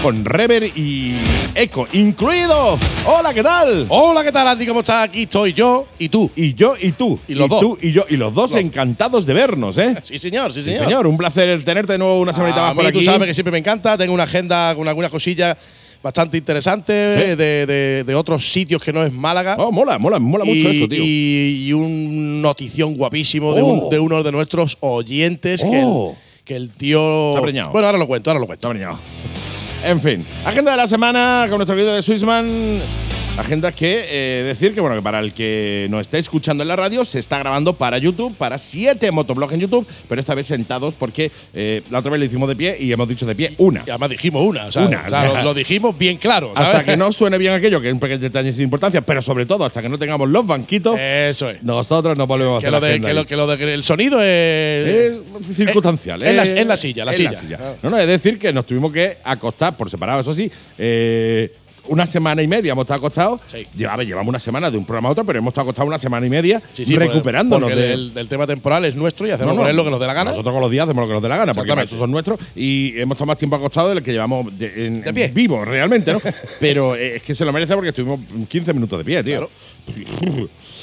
[0.03, 1.17] Con rever y
[1.55, 2.79] eco incluido.
[3.05, 3.87] Hola, ¿qué tal?
[3.89, 4.65] Hola, ¿qué tal, Andy?
[4.67, 5.05] ¿Cómo estás?
[5.09, 6.31] Aquí estoy yo y tú.
[6.37, 7.19] Y yo y tú.
[7.29, 7.61] Y los dos.
[7.61, 8.05] tú y yo.
[8.09, 9.97] Y los dos Los- encantados de vernos, ¿eh?
[10.05, 10.85] Sí, señor, sí, Sí, señor.
[10.85, 11.07] señor.
[11.09, 12.99] Un placer tenerte de nuevo una semanita A más por mí aquí.
[13.01, 13.99] tú sabes que siempre me encanta.
[13.99, 15.57] Tengo una agenda con algunas cosillas
[16.03, 17.21] bastante interesantes Sí.
[17.37, 19.57] de, de- de otros sitios que no es Málaga.
[19.59, 21.03] Oh, mola, mola, mola mucho eso, tío.
[21.03, 23.67] Y, y un notición guapísimo de, Oh.
[23.67, 26.17] un- de uno de nuestros oyentes que, el, Oh.
[26.45, 27.31] que el tío.
[27.31, 27.71] Está preñado.
[27.71, 28.69] Bueno, ahora lo cuento, ahora lo cuento.
[28.69, 28.99] Está preñado.
[29.85, 32.81] En fin, agenda de la semana con nuestro querido de Swissman.
[33.39, 36.77] Agenda que eh, decir que bueno que para el que nos esté escuchando en la
[36.77, 40.95] radio se está grabando para YouTube, para siete motoblogs en YouTube, pero esta vez sentados
[40.95, 43.83] porque eh, la otra vez lo hicimos de pie y hemos dicho de pie una.
[43.87, 44.67] Y además dijimos una.
[44.67, 46.53] O sea, Una, o sea, lo, lo dijimos bien claro.
[46.55, 46.69] ¿sabes?
[46.69, 49.47] Hasta que no suene bien aquello, que es un pequeño detalle sin importancia, pero sobre
[49.47, 51.63] todo hasta que no tengamos los banquitos, Eso es.
[51.63, 53.27] nosotros no volvemos a Que hacer lo, de, agenda que, lo, ahí.
[53.27, 54.29] que lo de que el sonido es.
[55.49, 56.23] Es circunstancial.
[56.23, 57.41] Es la- eh, es la silla, la silla.
[57.83, 60.51] No, no, es decir que nos tuvimos que acostar por separado, eso sí.
[60.77, 61.53] eh,
[61.89, 63.41] una semana y media hemos estado acostados.
[63.47, 63.67] Sí.
[63.77, 66.27] Llevaba- llevamos una semana de un programa a otro, pero hemos estado acostados una semana
[66.27, 67.93] y media Sí, sí, recuperándonos porque de.
[67.93, 70.13] el, el tema temporal es nuestro y hacemos No, no, lo que nos dé la
[70.15, 70.31] gana.
[70.31, 72.39] Nosotros con los días hacemos lo que nos dé la gana, porque esos son nuestros.
[72.57, 75.25] Y hemos estado más tiempo acostados del que llevamos de, en, De pie.
[75.27, 76.21] en vivo, realmente, ¿no?
[76.61, 79.49] Pero eh, es que se lo merece porque estuvimos 15 minutos de pie, tío.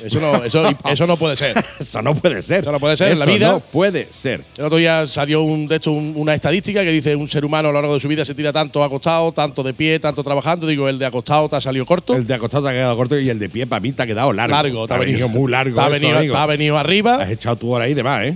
[0.03, 1.55] Eso no, eso, eso no puede ser.
[1.79, 2.61] Eso no puede ser.
[2.61, 3.51] Eso no puede ser en la Eso vida.
[3.51, 4.41] No puede ser.
[4.57, 7.69] El otro día salió un, de hecho un- una estadística que dice un ser humano
[7.69, 10.67] a lo largo de su vida se tira tanto acostado, tanto de pie, tanto trabajando.
[10.67, 12.13] Digo, el de acostado te ha salido corto.
[12.15, 14.07] El de acostado te ha quedado corto y el de pie para mí te ha
[14.07, 14.53] quedado largo.
[14.55, 15.75] largo, te ha venido muy largo.
[15.75, 17.15] Te ha eso, venido, te ha venido arriba.
[17.23, 18.35] Has echado tu hora ahí de más, ¿eh?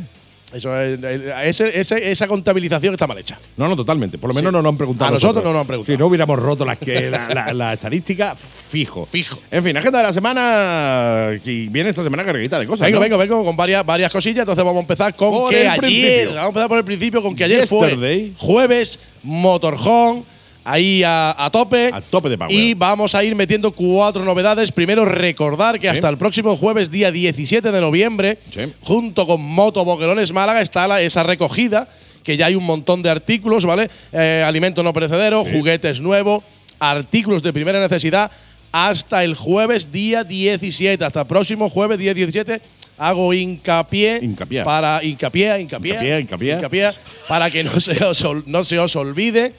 [0.52, 0.98] Eso es,
[1.44, 3.38] ese- ese- esa contabilización está mal hecha.
[3.56, 4.18] No, no, totalmente.
[4.18, 4.54] Por lo menos Sí.
[4.54, 5.10] no nos han preguntado.
[5.10, 5.94] A nosotros no nos han preguntado.
[5.96, 9.06] Si no hubiéramos roto las que, la, la- la estadística, fijo.
[9.06, 9.40] Fijo.
[9.52, 11.30] En fin, agenda de la semana.
[11.44, 12.88] Que viene esta semana cargadita de cosas.
[12.88, 13.02] Vengo, ¿no?
[13.04, 14.40] vengo, vengo con varias, varias cosillas.
[14.40, 15.80] Entonces vamos a empezar con Por que ayer.
[15.80, 16.30] principio.
[16.34, 18.34] Vamos a empezar por el principio con que ayer Yesterday.
[18.36, 20.24] fue jueves, motorhome.
[20.72, 21.90] Ahí a, a tope.
[21.94, 22.52] A tope de power.
[22.52, 24.72] Y vamos a ir metiendo cuatro novedades.
[24.72, 25.94] Primero, recordar que Sí.
[25.94, 28.62] hasta el próximo jueves, día 17 de noviembre, Sí.
[28.82, 31.88] junto con Moto Boquerones Málaga, está la- esa recogida,
[32.24, 33.90] que ya hay un montón de artículos, ¿vale?
[34.12, 36.44] Eh, alimentos no perecederos, juguetes nuevos,
[36.80, 38.30] artículos de primera necesidad,
[38.72, 41.04] hasta el jueves, día 17.
[41.04, 42.62] Hasta el próximo jueves, día 17.
[42.98, 44.64] Hago hincapié, Hincapié.
[44.64, 46.92] para hincapié, hincapié, Hincapié, hincapié.
[47.28, 49.54] para que no se os, no se os olvide.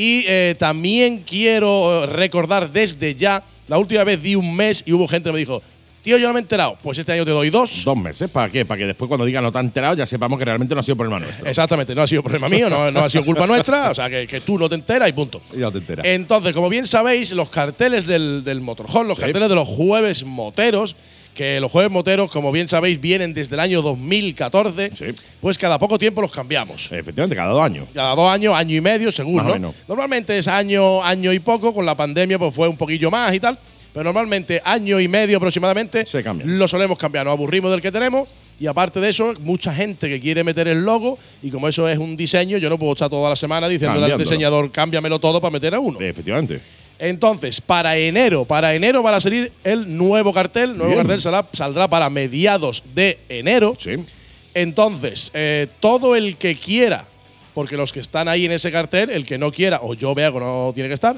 [0.00, 5.08] Y eh, también quiero recordar desde ya, la última vez di un mes y hubo
[5.08, 5.60] gente que me dijo,
[6.04, 6.78] tío, yo no me he enterado.
[6.80, 7.82] Pues este año te doy dos.
[7.84, 8.30] Dos meses.
[8.30, 8.64] ¿Para qué?
[8.64, 10.84] Para que después, cuando digan no te han enterado, ya sepamos que realmente no ha
[10.84, 11.48] sido problema nuestro.
[11.48, 14.24] Exactamente, no ha sido problema mío, no, no ha sido culpa nuestra, o sea que,
[14.28, 15.42] que tú no te enteras y punto.
[15.56, 16.06] Ya te enteras.
[16.06, 18.76] Entonces, como bien sabéis, los carteles del, del los
[19.18, 19.22] Sí.
[19.24, 20.94] carteles de los jueves moteros,
[21.38, 25.04] que los jueves moteros, como bien sabéis, vienen desde el año 2014, Sí.
[25.40, 26.90] pues cada poco tiempo los cambiamos.
[26.90, 27.86] Efectivamente, cada dos años.
[27.94, 29.54] Cada dos años, año y medio, según, Más o ¿no?
[29.54, 29.74] menos.
[29.86, 33.38] Normalmente es año, año y poco, con la pandemia pues fue un poquillo más y
[33.38, 33.56] tal.
[33.94, 36.58] Pero normalmente año y medio aproximadamente Se cambian.
[36.58, 38.28] lo solemos cambiar, nos aburrimos del que tenemos
[38.60, 41.98] y aparte de eso, mucha gente que quiere meter el logo y como eso es
[41.98, 44.30] un diseño, yo no puedo estar toda la semana diciéndole al Cambiándolo.
[44.30, 45.98] diseñador, cámbiamelo todo para meter a uno.
[46.00, 46.60] Efectivamente.
[46.98, 50.70] Entonces, para enero, para enero van a salir el nuevo cartel.
[50.72, 51.02] El nuevo Bien.
[51.04, 53.76] cartel saldrá, saldrá para mediados de enero.
[53.78, 53.92] Sí.
[54.54, 57.04] Entonces, eh, todo el que quiera,
[57.54, 60.32] porque los que están ahí en ese cartel, el que no quiera, o yo vea
[60.32, 61.16] que no tiene que estar.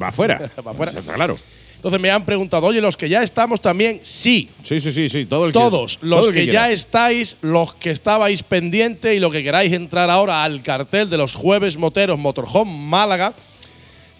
[0.00, 0.50] Va afuera.
[0.66, 0.92] Va afuera.
[0.92, 1.38] Está claro.
[1.76, 4.50] Entonces me han preguntado, oye, los que ya estamos también, sí.
[4.62, 5.24] Sí, sí, sí, sí.
[5.24, 9.20] Todo el que- Todos, todo los el que, ya estáis, los que estabais pendiente y
[9.20, 13.32] lo que queráis entrar ahora al cartel de los jueves moteros Motorhome Málaga,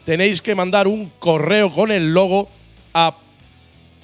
[0.05, 2.49] tenéis que mandar un correo con el logo
[2.95, 3.17] a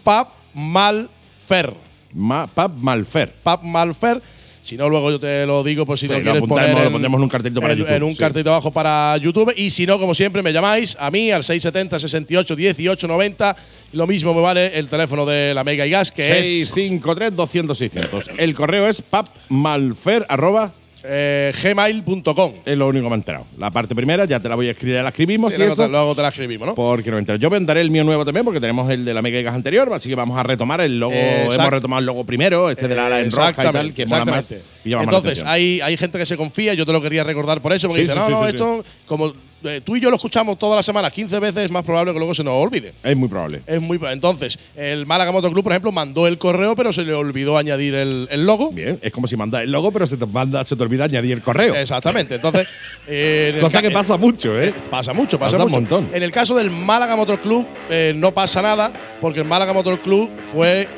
[0.05, 1.75] Papmalfer.
[2.15, 3.33] Ma- Pap Malfer.
[3.43, 4.23] Papmalfer.
[4.63, 6.79] Si no, luego yo te lo digo por si Sí, lo lo quieres apuntamos, poner
[6.81, 8.19] lo en, pondremos en un cartelito para en- YouTube, en un sí.
[8.19, 9.53] cartelito abajo para YouTube.
[9.57, 13.57] Y si no, como siempre, me llamáis a mí al 670 68 18 90.
[13.93, 17.37] Y lo mismo me vale el teléfono de la Mega y Gas, que es 653
[17.37, 18.25] 200 600.
[18.39, 20.73] El correo es papmalfer arroba
[21.07, 22.53] eh, gmail.com.
[22.65, 23.47] Es lo único que me he enterado.
[23.59, 25.83] La parte primera ya te la voy a escribir, la escribimos Sí, y luego, eso,
[25.85, 26.75] te, luego te la escribimos, ¿no?
[26.75, 27.39] porque no entero.
[27.39, 30.09] Yo venderé el mío nuevo también porque tenemos el de la Mega Gas anterior, así
[30.09, 31.15] que vamos a retomar el logo.
[31.15, 34.25] Hemos retomado el logo primero, este de la ala en roja y tal, que mola
[34.25, 34.51] más.
[34.51, 34.65] exactamente.
[34.85, 37.61] y más la Entonces, hay, hay gente que se confía, yo te lo quería recordar
[37.61, 39.33] por eso, porque Sí, dice, sí, no, no, esto, como
[39.67, 42.19] eh, tú y yo lo escuchamos toda la semana 15 veces, es más probable que
[42.19, 42.95] luego se nos olvide.
[43.03, 43.63] Es muy probable.
[43.67, 47.13] Es muy Entonces, el Málaga Motor Club, por ejemplo, mandó el correo, pero se le
[47.15, 48.71] olvidó añadir el, el logo.
[48.73, 51.33] Bien, es como si mandas el logo, pero se te, manda, se te olvida añadir
[51.33, 51.75] el correo.
[51.75, 52.37] Exactamente.
[52.37, 52.67] Entonces,
[53.09, 54.73] eh, en Cosa que pasa mucho, ¿eh?
[54.91, 55.81] Pasa mucho, pasa, Pasa un mucho.
[55.81, 56.11] montón.
[56.15, 59.99] En el caso del Málaga Motor Club eh, no pasa nada, porque el Málaga Motor
[60.01, 60.89] Club fue,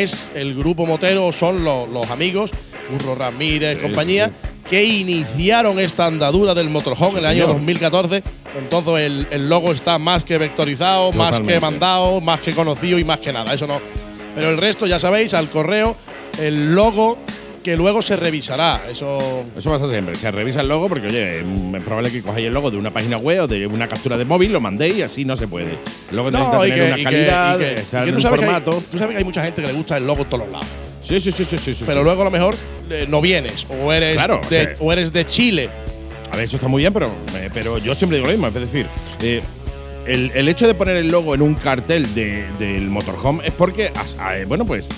[0.00, 2.50] es el grupo motero, son los, los amigos,
[2.90, 4.30] Burro Ramírez, compañía,
[4.68, 7.56] que iniciaron esta andadura del motorhome en el año señor.
[7.56, 8.22] 2014.
[8.56, 13.04] Entonces el, el logo está más que vectorizado, más que mandado, más que conocido y
[13.04, 13.52] más que nada.
[13.52, 13.80] Eso no.
[14.34, 15.94] Pero el resto, ya sabéis, al correo,
[16.38, 17.18] el logo
[17.62, 18.82] que luego se revisará.
[18.90, 20.16] Eso Eso pasa siempre.
[20.16, 23.16] Se revisa el logo porque, oye, es probable que cojáis el logo de una página
[23.18, 25.78] web o de una captura de móvil, lo mandéis y así no se puede.
[26.10, 28.82] El logo necesita tener que, una calidad, estar en un sabes que hay, formato.
[28.90, 30.66] tú sabes que hay mucha gente que le gusta el logo en todos los lados.
[31.02, 32.04] Sí, sí, sí, sí, sí, sí, Pero sí.
[32.04, 32.54] luego a lo mejor
[32.90, 35.68] eh, no vienes o eres, Claro, o de, sea- o eres de Chile.
[36.30, 38.46] A ver, eso está muy bien, pero, eh, pero yo siempre digo lo mismo.
[38.48, 38.86] Es decir,
[39.20, 39.42] eh,
[40.06, 43.92] el, el hecho de poner el logo en un cartel de- del motorhome es porque,
[43.94, 44.88] as- ah, eh, bueno, pues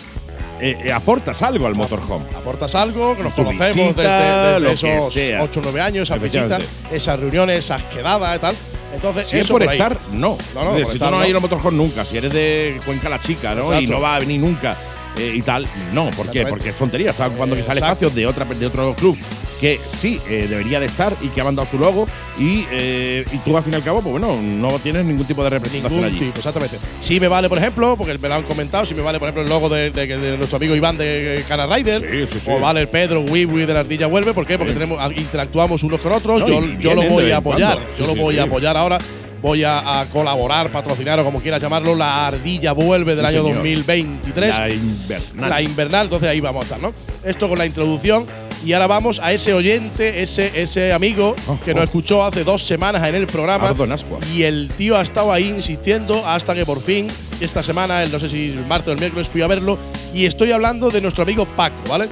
[0.61, 2.24] eh, eh, aportas algo al motorhome.
[2.36, 5.42] Aportas algo, que nos Tu conocemos visita, desde, esos sea.
[5.42, 8.57] 8 o 9 años, esas visitas, esas reuniones, esas quedadas y tal.
[8.94, 10.38] Entonces, Si es por estar, no.
[10.55, 11.22] No, no, Es decir, por si estar, tú no no.
[11.22, 13.78] has ido al motorhome nunca, si eres de Cuenca la Chica, ¿no?
[13.80, 14.76] Y no va a venir nunca
[15.16, 16.11] eh, y tal, no.
[16.12, 16.46] ¿Por qué?
[16.46, 17.11] Porque es tontería.
[17.11, 18.07] Está ocupando quizá el Exacto.
[18.07, 19.18] espacio de, otra, de otro club
[19.65, 22.07] que sí eh, debería de estar y que ha mandado su logo
[22.39, 25.43] y, eh, y tú al fin y al cabo, pues bueno, no tienes ningún tipo
[25.43, 26.27] de representación Ningún allí.
[26.27, 26.77] tipo, exactamente.
[27.01, 29.43] Sí me vale, por ejemplo, porque me lo han comentado, sí me vale, por ejemplo,
[29.43, 31.95] el logo de, de- de nuestro amigo Iván de eh, Cana Rider.
[32.29, 32.51] Sí, sí, sí.
[32.51, 34.35] O vale el Pedro Wiwi de la Ardilla Vuelve.
[34.35, 34.59] ¿Por qué?
[34.59, 36.41] Porque tenemos, a- interactuamos unos con otros.
[36.41, 37.79] No, yo yo lo voy a apoyar.
[37.99, 38.99] yo lo voy a apoyar ahora.
[39.41, 43.43] Voy a, a colaborar, patrocinar o como quieras llamarlo, la Ardilla Vuelve del Sí, año
[43.45, 43.57] señor.
[43.59, 44.59] 2023.
[44.59, 45.51] La invernal.
[45.51, 46.95] La invernal, entonces ahí vamos a estar, ¿no?
[47.23, 48.27] Esto con la introducción.
[48.64, 51.74] Y ahora vamos a ese oyente, ese, ese amigo Oh, que oh.
[51.74, 53.68] nos escuchó hace dos semanas en el programa.
[53.68, 54.26] Ardon Ascuas.
[54.32, 57.09] Y el tío ha estado ahí insistiendo hasta que por fin,
[57.40, 59.78] esta semana, el- no sé si el martes o el miércoles, fui a verlo.
[60.14, 62.09] Y estoy hablando de nuestro amigo Paco, ¿vale?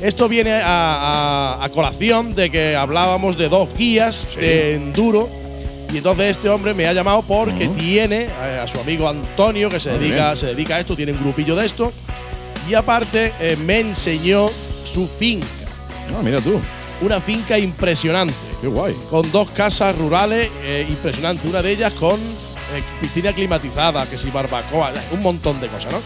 [0.00, 4.40] Esto viene a, a- a colación de que hablábamos de dos guías Sí.
[4.40, 5.28] de enduro.
[5.92, 9.78] Y entonces este hombre me ha llamado porque tiene eh, a su amigo Antonio, que
[9.78, 10.36] se Muy dedica, bien.
[10.36, 11.92] se dedica a esto, tiene un grupillo de esto.
[12.68, 14.50] Y aparte eh, me enseñó
[14.84, 15.46] su finca.
[16.12, 16.60] No, mira tú.
[17.00, 18.94] Una finca impresionante Qué guay.
[19.10, 21.48] con dos casas rurales eh, impresionantes.
[21.48, 25.98] Una de ellas con eh, piscina climatizada, que si barbacoa, un montón de cosas, ¿no?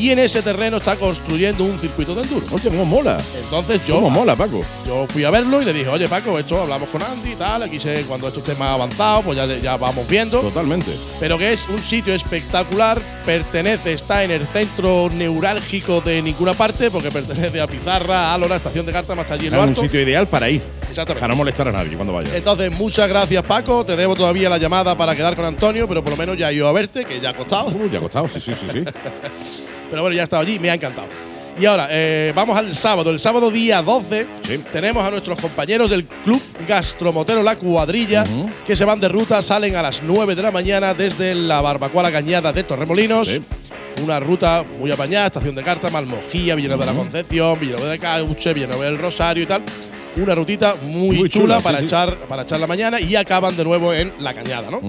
[0.00, 2.46] Y en ese terreno está construyendo un circuito de enduro.
[2.52, 3.20] Oye, cómo mola.
[3.44, 4.64] Entonces yo, Cómo mola, Paco.
[4.86, 7.64] yo fui a verlo y le dije, oye Paco, esto hablamos con Andy y tal,
[7.64, 10.40] aquí sé cuando esto esté más avanzado, pues ya, ya vamos viendo.
[10.40, 10.90] Totalmente.
[11.20, 16.90] Pero que es un sitio espectacular, pertenece, está en el centro neurálgico de ninguna parte,
[16.90, 20.00] porque pertenece a Pizarra, Álora, Estación de Carta, más allí en Es lo un sitio
[20.00, 20.62] ideal para ir.
[20.90, 21.20] Exactamente.
[21.20, 22.28] Para no molestar a nadie cuando vaya.
[22.36, 23.84] Entonces, muchas gracias, Paco.
[23.84, 26.54] Te debo todavía la llamada para quedar con Antonio, pero por lo menos ya he
[26.54, 27.68] ido a verte, que ya ha costado.
[27.68, 28.84] Uh, ya ha costado, sí, sí, sí, sí.
[29.90, 31.08] Pero bueno, ya he estado allí, me ha encantado.
[31.58, 33.10] Y ahora, eh, vamos al sábado.
[33.10, 34.64] El sábado día 12 Sí.
[34.72, 38.24] tenemos a nuestros compañeros del Club Gastromotero La Cuadrilla,
[38.64, 42.04] que se van de ruta, salen a las 9 de la mañana desde la Barbacoa
[42.04, 43.28] La Cañada de Torremolinos.
[43.28, 43.42] Sí.
[44.02, 48.54] Una ruta muy apañada, Estación de Carta, Malmojía, Villanueva de la Concepción, Villanueva de Cauche,
[48.54, 49.62] Villanueva del Rosario y tal.
[50.16, 51.84] Una rutita muy, Muy chula, para, sí.
[51.86, 54.80] Echar, para echar la mañana y acaban de nuevo en La Cañada, ¿no?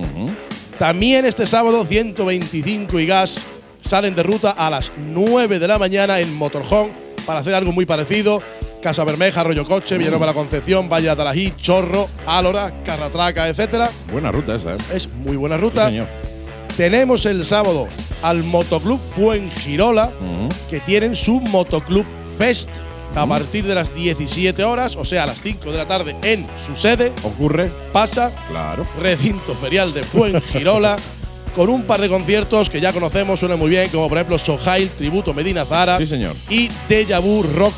[0.79, 3.41] También este sábado 125 y gas
[3.81, 6.91] salen de ruta a las 9 de la mañana en Motorhome
[7.25, 8.41] para hacer algo muy parecido.
[8.81, 13.91] Casa Bermeja, Arroyo Coche, Villanueva la Concepción, Valle de Atalají, Chorro, Álora, Carratraca, etcétera.
[14.11, 14.77] Buena ruta esa, ¿eh?
[14.91, 15.85] Es muy buena Sí, ruta.
[15.85, 16.07] señor.
[16.77, 17.87] Tenemos el sábado
[18.23, 20.11] al Motoclub Fuengirola,
[20.67, 22.05] que tienen su Motoclub
[22.39, 22.69] Fest
[23.15, 26.47] a partir de las 17 horas, o sea, a las 5 de la tarde en
[26.57, 27.11] su sede.
[27.23, 28.87] Ocurre, Pasa claro.
[28.99, 30.97] recinto ferial de Fuengirola,
[31.55, 34.89] con un par de conciertos que ya conocemos, suenan muy bien, como por ejemplo Sohail,
[34.91, 36.35] Tributo Medina Zara Sí, señor.
[36.49, 37.73] y Deja Vu Rock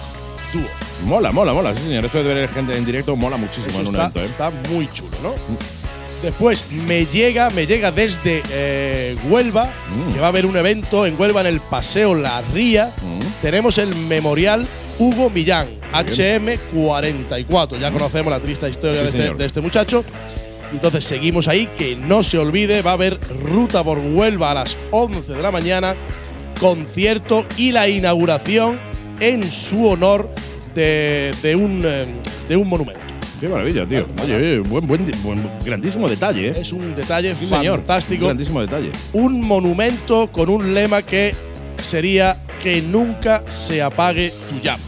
[0.53, 0.63] Duo.
[1.05, 2.05] Mola, mola, mola, sí, señor.
[2.05, 4.25] Eso de ver gente en directo mola muchísimo Eso en un está, evento, ¿eh?
[4.25, 5.33] está muy chulo, ¿no?
[6.21, 10.13] Después me llega, me llega desde eh, Huelva, Mm.
[10.13, 12.91] que va a haber un evento en Huelva en el Paseo La Ría.
[13.01, 13.41] Mm.
[13.41, 14.65] Tenemos el Memorial
[14.99, 17.79] Hugo Millán, HM44.
[17.79, 20.03] Ya conocemos la triste historia Sí, de, este, de este muchacho.
[20.71, 24.75] Entonces seguimos ahí, que no se olvide, va a haber ruta por Huelva a las
[24.91, 25.95] 11 de la mañana,
[26.59, 28.79] concierto y la inauguración
[29.19, 30.29] en su honor
[30.73, 32.07] de, de un, eh,
[32.49, 33.01] de un monumento.
[33.39, 34.07] Qué maravilla, tío.
[34.23, 36.53] Oye, buen, buen, buen- grandísimo detalle, ¿eh?
[36.57, 38.25] Es un detalle Sí, fantástico.
[38.25, 38.89] Grandísimo detalle.
[39.11, 41.35] Un monumento con un lema que
[41.83, 44.83] sería que nunca se apague tu llama.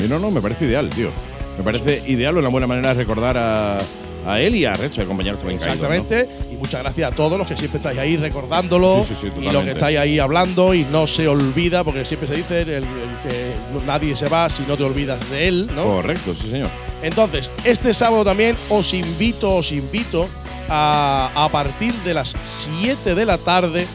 [0.00, 1.10] No, no, no, me parece ideal, tío.
[1.58, 3.80] Me parece ideal, una buena manera de recordar a,
[4.26, 5.92] a él y a resto de compañeros también caídos, ¿no?
[5.92, 6.28] Exactamente.
[6.50, 9.02] Y muchas gracias a todos los que siempre estáis ahí recordándolo.
[9.02, 12.28] Sí, sí, sí, y los que estáis ahí hablando y no se olvida, porque siempre
[12.28, 13.52] se dice el, el que
[13.86, 15.84] nadie se va si no te olvidas de él, ¿no?
[15.84, 16.70] Correcto, sí, señor.
[17.02, 20.28] Entonces, este sábado también os invito, os invito
[20.68, 23.86] a, a partir de las 7 de la tarde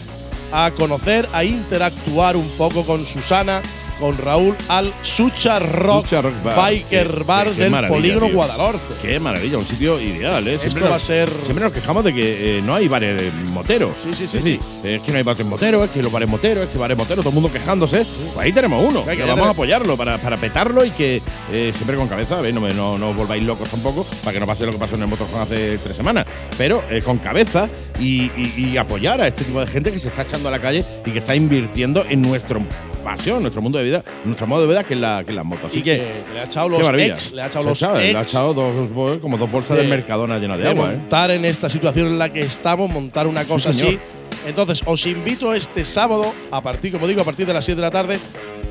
[0.52, 3.62] a conocer, a interactuar un poco con Susana,
[4.00, 6.56] con Raúl al Sucha Rock, Sucha Rock Bar.
[6.72, 8.36] Biker Qué- Bar qué del Polígono tío.
[8.36, 8.88] Guadalhorce.
[9.02, 10.56] Qué maravilla, un sitio ideal, ¿eh?
[10.62, 13.92] Esto nos- va a ser- Siempre nos quejamos de que eh, no hay bares moteros.
[14.04, 16.28] Sí, sí, sí, Es decir, es que no hay bares moteros, es que los bares
[16.30, 18.06] moteros, es que bares moteros, todo el mundo quejándose.
[18.34, 19.06] Pues ahí tenemos uno.
[19.06, 21.22] Que vamos a apoyarlo para, para petarlo y que
[21.52, 22.54] eh, siempre con cabeza, ¿veis?
[22.54, 24.96] No, me- no, no os volváis locos tampoco, para que no pase lo que pasó
[24.96, 26.26] en el Motorhome hace tres semanas.
[26.58, 27.70] Pero eh, con cabeza
[28.00, 30.60] y, y- y apoyar a este tipo de gente que se está echando a la
[30.60, 32.60] calle y que está invirtiendo en nuestra
[33.04, 35.44] pasión, nuestro mundo de vida, nuestro modo de vida que es la, que es la
[35.44, 35.68] moto.
[35.68, 38.22] Así Y que, que le ha echado los ex, le ha echado los Le ha
[38.22, 40.98] echado dos, como dos bolsas de- del Mercadona llenas de, de agua, ¿eh?
[40.98, 43.98] montar en esta situación en la que estamos, montar una cosa así.
[44.46, 47.82] Entonces, os invito este sábado, a partir, como digo, a partir de las 7 de
[47.82, 48.20] la tarde.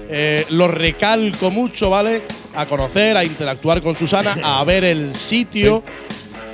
[0.08, 2.22] eh, lo recalco mucho, ¿vale?
[2.54, 5.82] A conocer, a interactuar con Susana, a ver el sitio,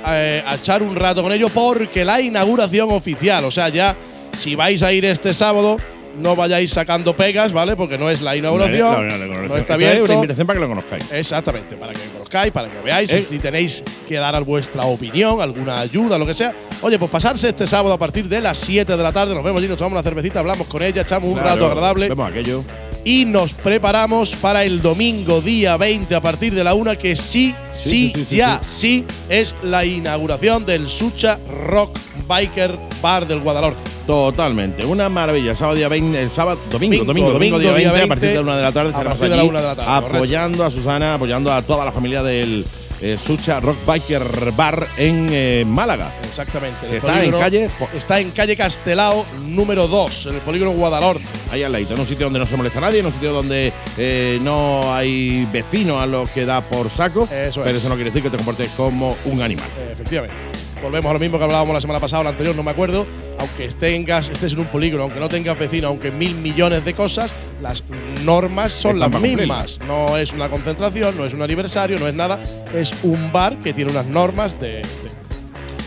[0.07, 3.95] eh, a echar un rato con ellos, porque la inauguración oficial, o sea, ya,
[4.37, 5.77] si vais a ir este sábado,
[6.19, 7.75] no vayáis sacando pegas, ¿vale?
[7.75, 9.07] Porque no es la inauguración.
[9.07, 11.03] La- la- la- no está Esto es una invitación para que lo conozcáis.
[11.11, 13.25] Exactamente, para que conozcáis, para que veáis, Eh.
[13.27, 16.53] si tenéis que dar a vuestra opinión, alguna ayuda, lo que sea.
[16.81, 19.59] Oye, pues pasarse este sábado a partir de las 7 de la tarde, nos vemos
[19.59, 22.63] allí, nos tomamos una cervecita, hablamos con ella, echamos un Claro, rato agradable Vemos aquello.
[23.03, 27.55] y nos preparamos para el domingo día 20 a partir de la 1, que sí,
[27.71, 29.05] sí, sí, sí, sí, ya sí.
[29.29, 31.97] es la inauguración del Sucha Rock
[32.31, 33.83] Biker Bar del Guadalhorce.
[34.07, 35.53] Totalmente, una maravilla.
[35.53, 38.35] Sábado día 20, el sábado, domingo, Domingo, domingo, domingo, día 20, día a partir de
[38.35, 39.75] 20, la una de la tarde a estaremos partir de la allí una de la
[39.75, 40.15] tarde, correcto.
[40.17, 42.65] apoyando a Susana, apoyando a toda la familia del
[43.01, 46.13] eh, Sucha Rock Biker Bar en eh, Málaga.
[46.23, 46.95] Exactamente.
[46.95, 51.27] Está en calle- Está en calle Castelao número 2, en el polígono Guadalhorce.
[51.51, 53.33] Ahí al ladito, en un sitio donde no se molesta a nadie, en un sitio
[53.33, 57.23] donde eh, no hay vecinos a los que da por saco.
[57.31, 57.81] Eso pero es.
[57.81, 59.67] eso no quiere decir que te comportes como un animal.
[59.91, 60.35] Efectivamente.
[60.81, 63.05] Volvemos a lo mismo que hablábamos la semana pasada o la anterior, no me acuerdo.
[63.39, 67.33] Aunque tengas, estés en un polígono, aunque no tengas vecino, aunque mil millones de cosas,
[67.61, 67.83] las
[68.23, 69.79] normas son Están las mismas.
[69.87, 72.39] No es una concentración, no es un aniversario, no es nada.
[72.73, 74.85] Es un bar que tiene unas normas de, de-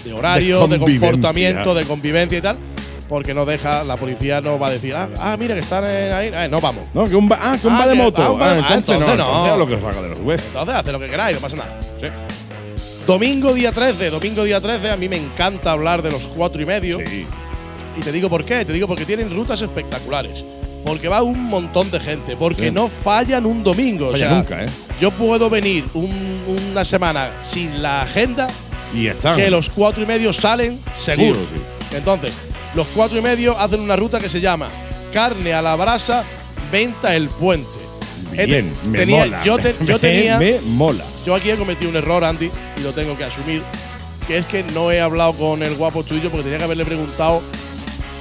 [0.05, 2.57] de horario, De comportamiento, de convivencia y tal.
[3.09, 6.31] Porque no deja, la policía no va a decir, ah, ah, mira que están ahí,
[6.33, 6.85] Eh, no vamos.
[6.95, 8.23] No, que un ah, que un Ah, va de moto.
[8.23, 9.27] ah, va- Ah, ah, entonces, no, entonces no.
[9.29, 10.45] entonces lo que os haga de los webs.
[10.47, 11.81] Entonces, haced lo que queráis, no pasa nada.
[13.07, 16.67] Domingo día 13, domingo día 13, a mí me encanta hablar de los cuatro y
[16.67, 16.99] medio.
[16.99, 17.27] Sí.
[17.97, 20.45] Y te digo por qué, te digo porque tienen rutas espectaculares.
[20.85, 22.71] Porque va un montón de gente, porque Sí.
[22.71, 24.11] no fallan un domingo.
[24.11, 24.69] Falla o sea, nunca, ¿eh?
[25.01, 28.49] Yo puedo venir un- una semana sin la agenda,
[28.95, 29.37] Y están.
[29.37, 31.41] que los cuatro y medio salen seguro.
[31.41, 31.97] Sí o sí.
[31.97, 32.33] Entonces,
[32.75, 34.69] los cuatro y medio hacen una ruta que se llama
[35.13, 36.25] carne a la brasa,
[36.73, 37.69] venta el puente.
[38.35, 39.43] Bien, Eh, me tenía- mola.
[39.45, 40.39] Yo, te- yo Me- tenía.
[40.39, 41.05] Me mola.
[41.25, 43.63] Yo aquí he cometido un error, Andy, y lo tengo que asumir,
[44.27, 47.43] que es que no he hablado con el guapo estudio porque tenía que haberle preguntado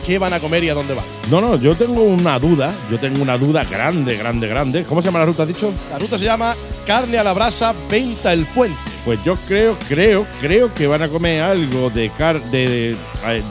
[0.05, 1.05] qué van a comer y a dónde van.
[1.32, 2.74] No, no, yo tengo una duda.
[2.91, 4.84] Yo tengo una duda grande, grande, grande.
[4.84, 5.72] ¿Cómo se llama la ruta, has dicho?
[5.91, 6.55] La ruta se llama
[6.86, 8.78] Carne a la Brasa, Venta el Puente.
[9.05, 12.95] Pues yo creo, creo, creo que van a comer algo de, car de,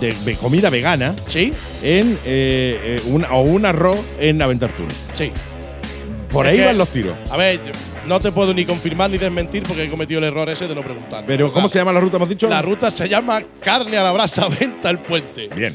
[0.01, 1.53] de- de comida vegana ¿Sí?
[1.83, 4.93] en eh, eh, un, o un arroz en Aventartuna.
[5.13, 5.31] Sí.
[6.33, 7.17] Por ahí que- van los tiros.
[7.31, 7.61] A ver,
[8.07, 10.83] no te puedo ni confirmar ni desmentir porque he cometido el error ese de no
[10.83, 11.25] preguntar.
[11.27, 12.49] Pero ¿cómo se llama la ruta, hemos dicho?
[12.49, 15.49] La ruta se llama Carne a la Brasa, Venta el Puente.
[15.55, 15.75] Bien.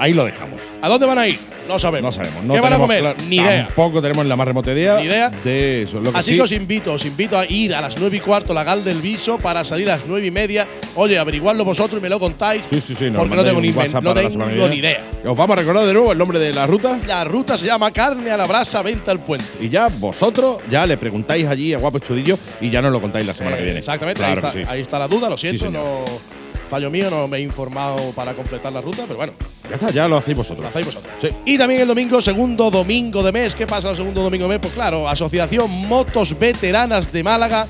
[0.00, 0.62] Ahí lo dejamos.
[0.80, 1.38] ¿A dónde van a ir?
[1.68, 2.16] No sabemos.
[2.16, 2.42] No sabemos.
[2.42, 3.14] No ¿Qué van a comer?
[3.28, 3.66] Ni idea.
[3.66, 4.96] Tampoco tenemos la más remota idea.
[4.96, 5.28] Ni idea.
[5.28, 6.00] De eso.
[6.00, 8.20] Lo que Así sí- que os invito, os invito a ir a las nueve y
[8.20, 10.66] cuarto, la Gal del Viso, para salir a las nueve y media.
[10.94, 12.62] Oye, averiguadlo vosotros y me lo contáis.
[12.70, 13.10] Sí, sí, sí.
[13.14, 15.04] porque no tengo, ni, no tengo ni idea.
[15.22, 16.98] Os vamos a recordar de nuevo el nombre de la ruta.
[17.06, 19.46] La ruta se llama Carne a la Brasa, Venta el Puente.
[19.60, 23.26] Y ya vosotros ya le preguntáis allí a Guapo Estudillo y ya nos lo contáis
[23.26, 23.80] la semana que viene.
[23.80, 24.70] Exactamente, Claro ahí, está, que sí.
[24.70, 26.39] ahí está la duda, lo siento, no.
[26.70, 29.32] Fallo mío, no me he informado para completar la ruta, pero bueno,
[29.68, 30.62] Ya está, ya lo hacéis vosotros.
[30.62, 31.12] lo hacéis vosotros.
[31.20, 31.28] Sí.
[31.44, 33.56] Y también el domingo, segundo domingo de mes.
[33.56, 34.58] ¿Qué pasa el segundo domingo de mes?
[34.60, 37.66] Pues claro, Asociación Motos Veteranas de Málaga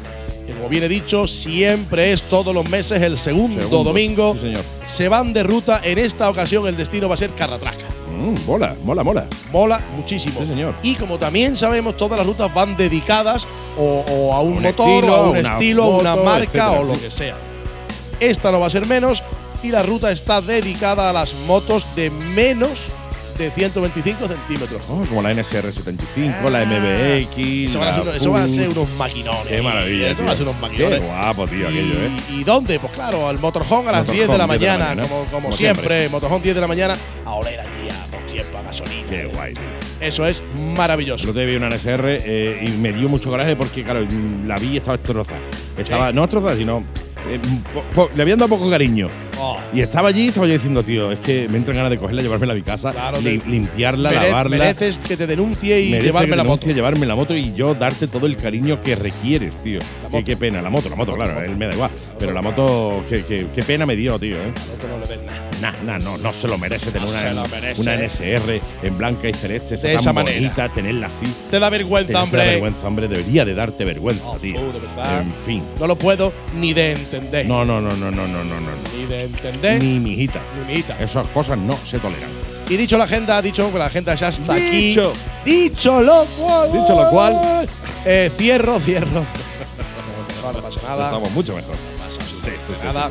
[0.55, 4.35] como bien he dicho, siempre es todos los meses el segundo, domingo.
[4.35, 4.63] sí, señor.
[4.85, 5.81] Se van de ruta.
[5.83, 7.87] En esta ocasión el destino va a ser Carratraca.
[8.15, 9.27] Mm, mola, mola, mola.
[9.53, 10.41] Mola muchísimo.
[10.41, 10.75] Sí, señor.
[10.83, 13.47] Y como también sabemos, todas las rutas van dedicadas
[13.79, 16.71] o, o a un, Un motor, estilo, o a un estilo, a una marca etcétera,
[16.81, 17.01] o lo sí.
[17.01, 17.37] que sea.
[18.21, 19.23] Esta no va a ser menos
[19.63, 22.89] y la ruta está dedicada a las motos de menos
[23.39, 24.83] de 125 centímetros.
[24.89, 27.71] Oh, como la NSR 75, la MBX.
[27.71, 28.81] Eso van, a ser, la eso van a ser Pulse.
[28.81, 29.47] unos maquinones.
[29.49, 30.07] Qué maravilla.
[30.09, 30.25] Eso tío.
[30.27, 31.01] van a ser unos maquinones.
[31.01, 32.11] Qué guapo, tío, ¿Y, aquello, ¿eh?
[32.33, 32.79] ¿Y dónde?
[32.79, 35.25] Pues claro, al Motorhome a las Motorhome, 10 de la 10 de la mañana, como,
[35.25, 35.87] como como siempre.
[35.87, 36.09] siempre.
[36.11, 39.09] Motorhome 10 de la mañana, a oler allí a dos tiempos a gasolina.
[39.09, 39.65] Qué guay, tío.
[40.01, 40.45] Eso es
[40.77, 41.29] maravilloso.
[41.31, 44.07] Otro día vi una NSR eh, y me dio mucho coraje porque, claro,
[44.47, 45.41] la vi y estaba destrozada.
[45.79, 46.85] Estaba, no destrozada, sino.
[47.29, 47.41] Eh,
[48.17, 49.09] le habían dado poco cariño.
[49.43, 49.59] Oh.
[49.73, 52.23] Y estaba allí y estaba yo diciendo, tío, es que me entran ganas de cogerla,
[52.23, 54.57] llevármela a mi casa, Claro, li- limpiarla, Mere- lavarla.
[54.59, 56.67] Mereces que te denuncie y llevarme la moto.
[56.71, 59.81] llevarme la moto y yo darte todo el cariño que requieres, tío.
[60.03, 60.19] moto.
[60.19, 61.91] Qué, qué pena, la moto, la moto, claro, él me da igual.
[62.19, 64.37] Pero la moto, qué, qué- qué pena me dio, tío.
[64.37, 64.53] ¿eh?
[64.55, 65.47] Al otro no le nada.
[65.61, 67.83] Nah, nah, no, no se lo merece tener No una, se lo merece.
[67.83, 70.37] una NSR en blanca y celeste, De tan esa manera.
[70.39, 71.27] bonita, tenerla así.
[71.51, 72.45] Te da vergüenza, Te da hombre.
[72.47, 74.59] vergüenza, hombre, debería de darte vergüenza, Oh, tío.
[74.59, 75.21] fu, de verdad.
[75.23, 75.63] En fin.
[75.79, 77.47] No lo puedo ni de entender.
[77.47, 78.71] No, no, no, no, no, no, no, no.
[79.21, 79.83] Ni de entender.
[79.83, 80.41] Ni mi hijita.
[80.59, 80.99] Ni mi hijita.
[81.01, 82.31] Esas cosas no se toleran.
[82.69, 85.13] Y dicho la agenda, dicho que la agenda ya está Dicho.
[85.43, 85.51] aquí.
[85.51, 86.73] Dicho lo cual.
[86.73, 87.69] Dicho lo cual.
[88.05, 89.09] Eh, cierro, cierro.
[90.43, 91.05] no, no pasa nada.
[91.07, 91.75] Estamos mucho mejor.
[91.75, 93.11] No pasa Sí, sí, nada.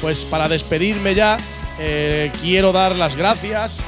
[0.00, 1.38] Pues para despedirme ya,
[1.78, 3.78] eh, quiero dar las gracias.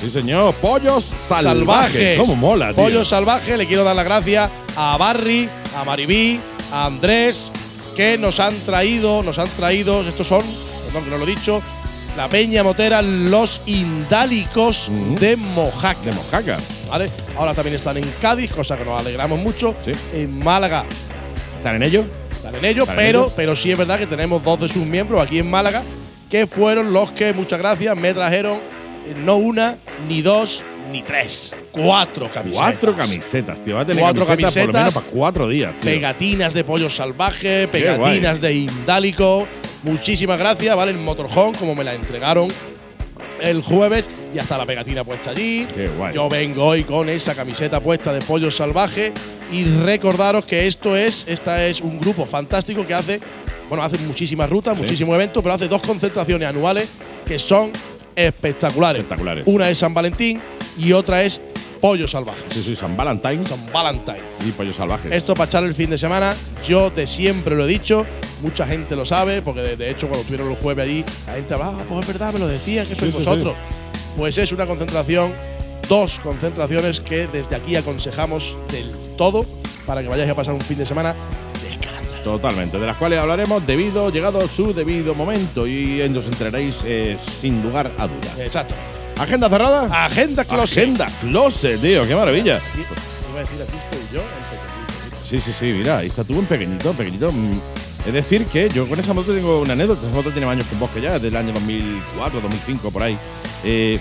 [0.00, 0.54] Sí, señor.
[0.54, 1.42] Pollos salvajes.
[1.42, 2.18] Salvajes.
[2.18, 2.82] ¿Cómo mola, tío?
[2.82, 6.40] Pollo salvaje, le quiero dar las gracias a Barry, a Maribí,
[6.72, 7.52] a Andrés,
[7.96, 10.44] que nos han traído, nos han traído, estos son,
[10.86, 11.62] perdón que no lo he dicho,
[12.16, 16.00] la peña motera Los Indálicos de Mojaca.
[16.02, 16.58] De Mojaca.
[16.88, 17.10] ¿Vale?
[17.36, 19.74] Ahora también están en Cádiz, cosa que nos alegramos mucho.
[19.84, 19.92] Sí.
[20.12, 20.84] En Málaga
[21.58, 22.04] ¿Están en ello?
[22.30, 23.32] están en ello, Están en pero, ello.
[23.34, 25.82] pero sí es verdad que tenemos dos de sus miembros aquí en Málaga,
[26.30, 28.58] que fueron los que, muchas gracias, me trajeron
[29.06, 29.76] eh, no una,
[30.08, 31.54] ni dos, ni tres.
[31.72, 32.70] Cuatro camisetas.
[32.70, 33.74] Cuatro camisetas, tío.
[33.76, 35.84] Va a tener Cuatro camisetas, por lo menos camisetas, para cuatro días, tío.
[35.84, 39.46] Pegatinas de pollo salvaje, pegatinas de indálico.
[39.82, 40.92] Muchísimas gracias, ¿vale?
[40.92, 42.52] El Motorhome, como me la entregaron
[43.40, 45.66] el jueves, y hasta la pegatina puesta allí.
[45.74, 46.14] Qué guay.
[46.14, 49.12] Yo vengo hoy con esa camiseta puesta de pollo salvaje.
[49.52, 53.20] Y recordaros que esto es, esta es un grupo fantástico que hace,
[53.68, 56.88] bueno, hace muchísimas rutas, muchísimos eventos, pero hace dos concentraciones anuales
[57.24, 57.70] que son
[58.16, 59.02] espectaculares.
[59.02, 59.44] Espectaculares.
[59.46, 60.40] Una es San Valentín
[60.76, 61.40] y otra es
[61.80, 62.42] Pollo Salvaje.
[62.48, 64.22] Sí, sí, San Valentín San Valentine.
[64.46, 65.12] y pollos salvajes.
[65.12, 66.34] Esto para echar el fin de semana,
[66.66, 68.06] yo de siempre lo he dicho,
[68.42, 71.54] mucha gente lo sabe, porque de, de hecho cuando estuvieron los jueves allí, la gente
[71.54, 73.54] hablaba, ah, pues es verdad, me lo decía, que sois Sí, sí, vosotros.
[74.16, 75.34] Pues es una concentración,
[75.88, 79.44] dos concentraciones que desde aquí aconsejamos del todo
[79.84, 81.14] para que vayáis a pasar un fin de semana.
[82.24, 87.16] Totalmente, de las cuales hablaremos debido, llegado su debido momento y en os entraréis eh,
[87.40, 88.44] sin lugar a duda.
[88.44, 88.95] Exactamente.
[89.18, 90.04] ¿Agenda cerrada?
[90.04, 90.78] Agenda closet.
[90.84, 92.60] Agenda closet, tío, qué maravilla.
[92.74, 95.24] Y- Iba a decir, aquí estoy yo, el pequeñito.
[95.24, 97.30] Sí, sí, sí, mira, ahí está tú en pequeñito, pequeñito.
[98.06, 100.06] Es decir, que yo con esa moto tengo una anécdota.
[100.06, 103.16] Esa moto tiene años con bosque ya, desde el año 2004, 2005, por ahí.
[103.64, 103.98] Eh,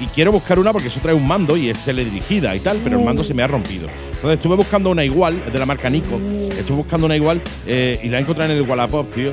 [0.00, 2.98] y quiero buscar una porque eso trae un mando y es teledirigida y tal, pero
[2.98, 3.88] el mando se me ha rompido.
[4.14, 6.20] Entonces estuve buscando una igual, es de la marca Nico.
[6.56, 9.32] Estuve buscando una igual eh, y la he encontrado en el Wallapop, tío.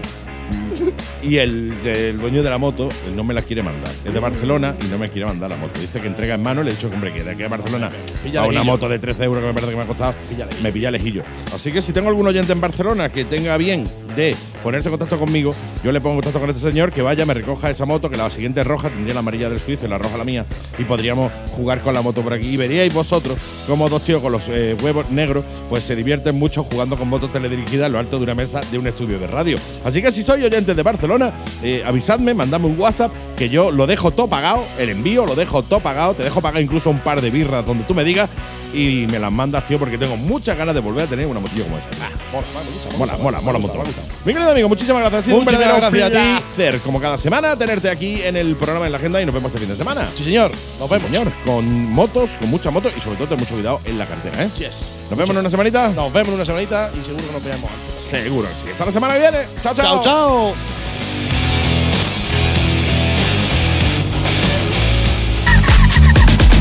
[1.28, 3.92] Y el, el dueño de la moto no me la quiere mandar.
[4.06, 5.80] Es de Barcelona y no me quiere mandar la moto.
[5.80, 6.62] Dice que entrega en mano.
[6.62, 7.90] Le he dicho que, hombre, que de aquí a Barcelona
[8.38, 10.14] a una moto de 13 euros que me parece que me ha costado,
[10.62, 11.24] me pilla lejillo.
[11.54, 15.20] Así que si tengo algún oyente en Barcelona que tenga bien de ponerse en contacto
[15.20, 15.54] conmigo,
[15.84, 18.18] yo le pongo en contacto con este señor que vaya, me recoja esa moto, que
[18.18, 20.46] la siguiente roja, tendría la amarilla del suizo y la roja la mía,
[20.80, 22.48] y podríamos jugar con la moto por aquí.
[22.48, 23.38] Y veríais vosotros
[23.68, 27.32] como dos tíos con los eh, huevos negros, pues se divierten mucho jugando con motos
[27.32, 29.58] teledirigidas en lo alto de una mesa de un estudio de radio.
[29.84, 33.86] Así que si soy oyente de Barcelona, eh, avisadme, mandadme un WhatsApp, que yo lo
[33.86, 37.22] dejo todo pagado, el envío lo dejo todo pagado, te dejo pagar incluso un par
[37.22, 38.30] de birras donde tú me digas
[38.74, 41.64] y me las mandas, tío, porque tengo muchas ganas de volver a tener una motillo
[41.64, 41.90] como esa.
[42.32, 45.24] Mola, mola, me gusta, Mola, mola, mola un me Mi querido amigo, muchísimas gracias.
[45.24, 46.16] Ha sido un verdadero gracias a ti.
[46.16, 49.50] placer, como cada semana, tenerte aquí en el programa en la agenda y nos vemos
[49.50, 50.10] este fin de semana.
[50.16, 50.52] Sí, señor.
[50.80, 51.06] Nos vemos.
[51.12, 54.44] Señor, con motos, con mucha moto y sobre todo ten mucho cuidado en la cartera,
[54.44, 54.50] ¿eh?
[54.58, 54.90] Yes.
[55.10, 55.90] Nos vemos en una semanita.
[55.90, 58.04] Nos vemos en una semanita y seguro que nos veamos antes.
[58.04, 58.68] Seguro que sí.
[58.72, 59.38] Hasta la semana que viene.
[59.62, 59.86] Chao, chao.
[59.86, 60.85] Chao, chao.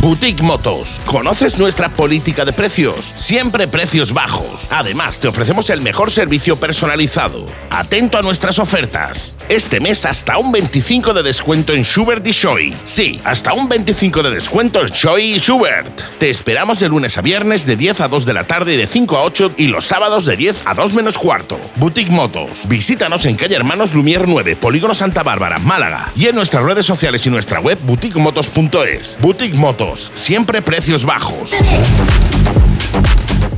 [0.05, 1.01] Boutique Motos.
[1.07, 3.11] ¿Conoces nuestra política de precios?
[3.15, 4.69] Siempre precios bajos.
[4.71, 7.47] Además, te ofrecemos el mejor servicio personalizado.
[7.71, 9.35] Atento a nuestras ofertas.
[9.49, 12.77] Este mes hasta un 25 de descuento en Schubert y Shoei.
[12.85, 16.03] Sí, hasta un 25 de descuento en Shoei y Schubert.
[16.19, 18.87] Te esperamos de lunes a viernes de 10 a 2 de la tarde y de
[18.87, 21.59] 5 a 8 y los sábados de 10 a 2 menos cuarto.
[21.77, 22.69] Boutique Motos.
[22.69, 26.13] Visítanos en calle Hermanos Lumier 9, Polígono Santa Bárbara, Málaga.
[26.15, 29.17] Y en nuestras redes sociales y nuestra web boutiquemotos.es.
[29.23, 29.94] Boutique Motos.
[29.99, 31.53] Siempre precios bajos.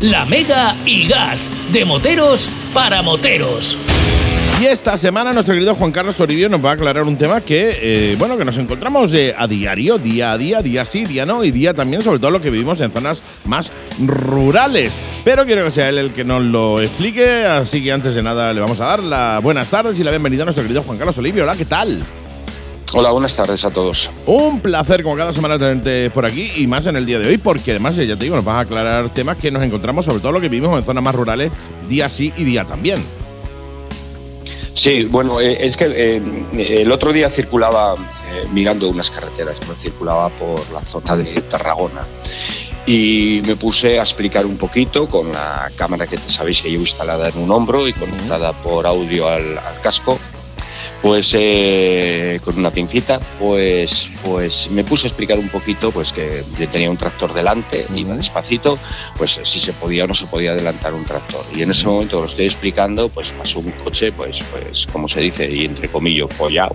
[0.01, 3.79] La Mega y Gas, de moteros para moteros.
[4.61, 7.79] Y esta semana nuestro querido Juan Carlos Oribio nos va a aclarar un tema que,
[7.81, 11.45] eh, bueno, que nos encontramos eh, a diario, día a día, día sí, día no,
[11.45, 15.01] y día también, sobre todo lo que vivimos en zonas más rurales.
[15.25, 18.53] Pero quiero que sea él el que nos lo explique, así que antes de nada
[18.53, 21.19] le vamos a dar las buenas tardes y la bienvenida a nuestro querido Juan Carlos
[21.19, 21.45] Olivio.
[21.45, 22.03] Hola, ¿qué tal?
[22.95, 24.11] Hola, buenas tardes a todos.
[24.27, 27.39] Un placer, como cada semana, tenerte por aquí y más en el día de hoy,
[27.39, 30.21] porque además, eh, ya te digo, nos vas a aclarar temas que nos encontramos, sobre
[30.21, 31.51] todo lo que vivimos en zonas más rurales,
[31.89, 33.05] día sí y día también.
[34.77, 36.23] Sí, bueno, eh, es que eh,
[36.83, 42.07] el otro día circulaba eh, mirando unas carreteras, me circulaba por la zona de Tarragona
[42.85, 46.83] y me puse a explicar un poquito con la cámara que te sabéis que llevo
[46.83, 50.19] instalada en un hombro y conectada por audio al, al casco
[51.07, 56.43] pues eh, con una pincita, pues, pues me puse a explicar un poquito pues que
[56.59, 58.77] yo tenía un tractor delante, iba despacito,
[59.17, 61.45] pues si se podía o no se podía adelantar un tractor.
[61.55, 65.21] Y en ese momento lo estoy explicando, pues pasó un coche, pues, pues como se
[65.21, 66.75] dice, y entre comillas, follado,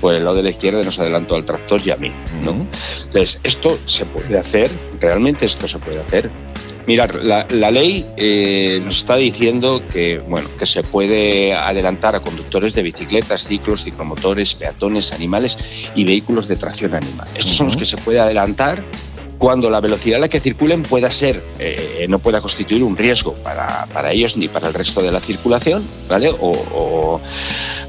[0.00, 2.10] por el lado de la izquierda nos adelantó al tractor y a mí.
[2.42, 2.52] ¿no?
[2.52, 6.30] Entonces, esto se puede hacer, realmente esto se puede hacer.
[6.88, 12.20] Mirar, la, la ley eh, nos está diciendo que, bueno, que se puede adelantar a
[12.20, 17.28] conductores de bicicletas, ciclos, ciclomotores, peatones, animales y vehículos de tracción animal.
[17.34, 18.82] Estos son los que se puede adelantar
[19.38, 23.34] cuando la velocidad a la que circulen pueda ser, eh, no pueda constituir un riesgo
[23.34, 26.30] para, para, ellos ni para el resto de la circulación, ¿vale?
[26.30, 27.20] O, o,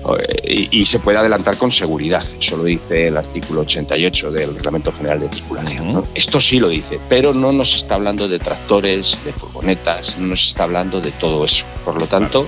[0.03, 2.23] o, y, y, se puede adelantar con seguridad.
[2.39, 5.93] Eso lo dice el artículo 88 del Reglamento General de Circulación.
[5.93, 6.07] ¿no?
[6.13, 10.47] Esto sí lo dice, pero no nos está hablando de tractores, de furgonetas, no nos
[10.47, 11.65] está hablando de todo eso.
[11.83, 12.47] Por lo tanto,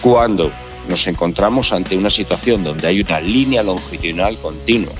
[0.00, 0.50] cuando
[0.88, 4.92] nos encontramos ante una situación donde hay una línea longitudinal continua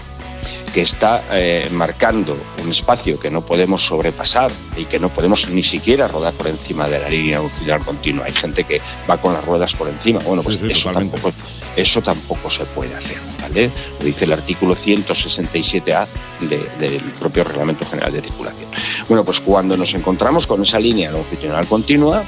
[0.73, 5.63] que está eh, marcando un espacio que no podemos sobrepasar y que no podemos ni
[5.63, 8.27] siquiera rodar por encima de la línea longitudinal continua.
[8.27, 10.21] Hay gente que va con las ruedas por encima.
[10.21, 11.33] Bueno, pues sí, sí, eso, tampoco,
[11.77, 13.19] eso, tampoco, se puede hacer.
[13.41, 13.71] ¿vale?
[13.99, 16.07] Lo dice el artículo 167A
[16.41, 18.71] de, del propio Reglamento General de Circulación.
[19.09, 22.23] Bueno, pues cuando nos encontramos con esa línea longitudinal continua,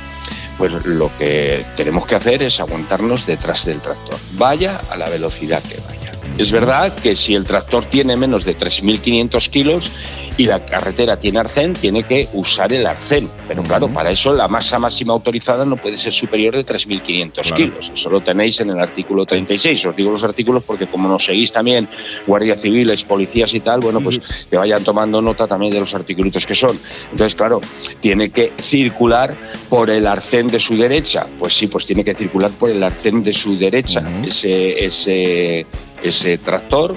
[0.59, 5.63] pues lo que tenemos que hacer es aguantarnos detrás del tractor, vaya a la velocidad
[5.63, 6.02] que vaya.
[6.39, 9.91] Es verdad que si el tractor tiene menos de 3.500 kilos
[10.37, 13.29] y la carretera tiene arcén, tiene que usar el arcén.
[13.47, 17.57] Pero claro, para eso la masa máxima autorizada no puede ser superior de 3.500 claro.
[17.57, 17.93] kilos.
[17.95, 19.87] Eso lo tenéis en el artículo 36.
[19.87, 21.89] Os digo los artículos porque como nos seguís también
[22.27, 26.47] guardias civiles, policías y tal, bueno, pues que vayan tomando nota también de los artículos
[26.47, 26.79] que son.
[27.11, 27.61] Entonces, claro,
[28.01, 29.37] tiene que circular
[29.69, 31.27] por el arcén de su derecha.
[31.39, 34.01] Pues sí, pues tiene que circular por el arcén de su derecha.
[34.01, 34.29] Uh -huh.
[34.29, 34.85] Ese...
[34.85, 35.67] ese
[36.03, 36.97] ese tractor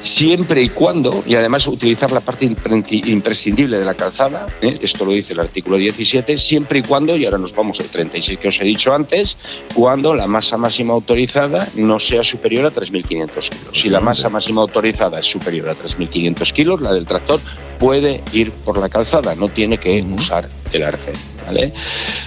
[0.00, 4.76] siempre y cuando, y además utilizar la parte imprescindible de la calzada, ¿eh?
[4.80, 8.38] esto lo dice el artículo 17, siempre y cuando, y ahora nos vamos al 36
[8.38, 9.36] que os he dicho antes,
[9.74, 13.78] cuando la masa máxima autorizada no sea superior a 3.500 kilos.
[13.78, 17.40] Si la masa máxima autorizada es superior a 3.500 kilos, la del tractor
[17.78, 21.14] puede ir por la calzada, no tiene que usar el arcén.
[21.46, 21.72] ¿Vale?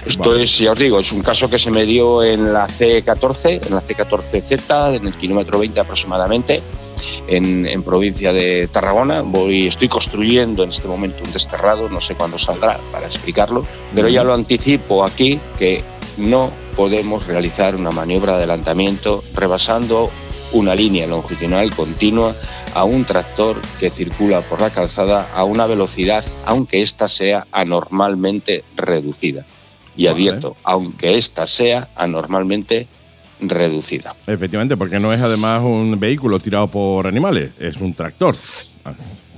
[0.04, 0.42] Esto vale.
[0.42, 3.74] es, ya os digo, es un caso que se me dio en la C14, en
[3.74, 6.60] la C14Z, en el kilómetro 20 aproximadamente,
[7.26, 9.22] en, en, provincia de Tarragona.
[9.22, 14.08] Voy, estoy construyendo en este momento un desterrado, no sé cuándo saldrá para explicarlo, pero
[14.08, 15.82] ya lo anticipo aquí que
[16.16, 20.10] no podemos realizar una maniobra de adelantamiento rebasando
[20.52, 22.34] una línea longitudinal continua
[22.74, 28.64] a un tractor que circula por la calzada a una velocidad, aunque ésta sea anormalmente
[28.76, 29.44] reducida.
[29.96, 30.16] Y vale.
[30.16, 33.01] advierto, aunque ésta sea anormalmente reducida.
[34.26, 38.36] Efectivamente, porque no es además un vehículo tirado por animales, es un tractor.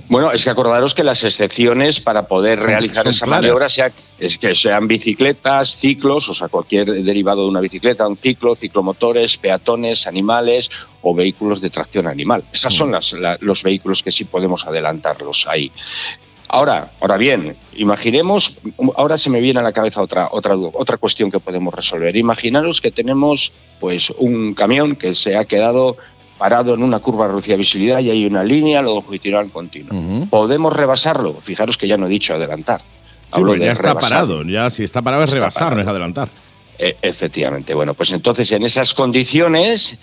[0.07, 3.41] Bueno, es que acordaros que las excepciones para poder son, realizar son esa claras.
[3.41, 8.15] maniobra sea, es que sean bicicletas, ciclos, o sea, cualquier derivado de una bicicleta, un
[8.15, 10.69] ciclo, ciclomotores, peatones, animales
[11.01, 12.43] o vehículos de tracción animal.
[12.53, 12.77] Esos mm.
[12.77, 15.71] son las, la, los vehículos que sí podemos adelantarlos ahí.
[16.47, 18.57] Ahora, ahora bien, imaginemos,
[18.95, 22.15] ahora se me viene a la cabeza otra, otra, otra cuestión que podemos resolver.
[22.15, 25.97] Imaginaros que tenemos pues un camión que se ha quedado
[26.37, 29.95] parado en una curva de reducida visibilidad y hay una línea longitudinal continua.
[30.29, 31.33] ¿Podemos rebasarlo?
[31.33, 32.81] Fijaros que ya no he dicho adelantar.
[32.81, 32.85] Sí,
[33.31, 34.09] Hablo porque de ya está rebasar.
[34.11, 34.43] parado.
[34.43, 35.75] Ya si está parado es Está rebasar, parado.
[35.77, 36.29] no es adelantar.
[36.77, 37.73] Eh, efectivamente.
[37.73, 39.97] Bueno, pues entonces en esas condiciones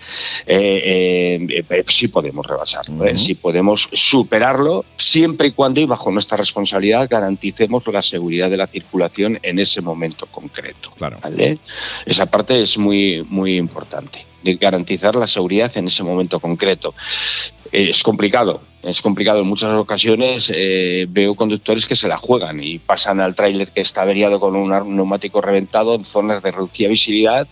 [0.47, 3.15] eh, eh, eh, sí podemos rebasarlo, ¿eh?
[3.15, 8.65] sí podemos superarlo, siempre y cuando y bajo nuestra responsabilidad garanticemos la seguridad de la
[8.65, 10.89] circulación en ese momento concreto.
[10.97, 11.19] Claro.
[11.21, 11.59] ¿vale?
[12.05, 16.95] Esa parte es muy, muy importante, de garantizar la seguridad en ese momento concreto.
[17.71, 19.39] Es complicado, es complicado.
[19.39, 23.81] En muchas ocasiones eh, veo conductores que se la juegan y pasan al tráiler que
[23.81, 27.47] está averiado con un neumático reventado en zonas de reducida visibilidad,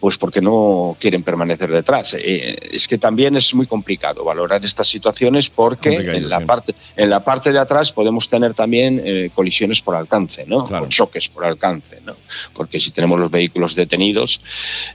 [0.00, 2.14] pues porque no quieren permanecer detrás.
[2.18, 7.10] Eh, es que también es muy complicado valorar estas situaciones porque en la, parte, en
[7.10, 10.64] la parte de atrás podemos tener también eh, colisiones por alcance, ¿no?
[10.64, 12.14] O choques por alcance, ¿no?
[12.52, 14.40] Porque si tenemos los vehículos detenidos,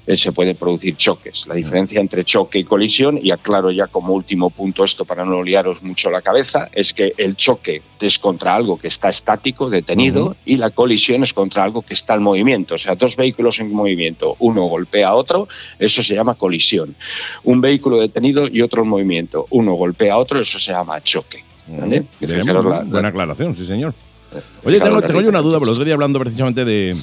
[0.06, 1.48] eh, se pueden producir choques.
[1.48, 5.42] La diferencia entre choque y colisión, y aclaro ya como último punto esto para no
[5.42, 10.36] liaros mucho la cabeza, es que el choque es contra algo que está estático, detenido,
[10.46, 12.76] y la colisión es contra algo que está en movimiento.
[12.76, 16.96] O sea, dos vehículos en movimiento, uno golpea a otro, eso se llama colisión.
[17.44, 21.44] Un vehículo detenido y otro en movimiento, uno golpea a otro, eso se llama choque.
[22.90, 23.94] buena la- aclaración, sí, señor.
[24.64, 26.96] Oye, fijaros tengo, yo una duda, porque el otro día hablando precisamente de,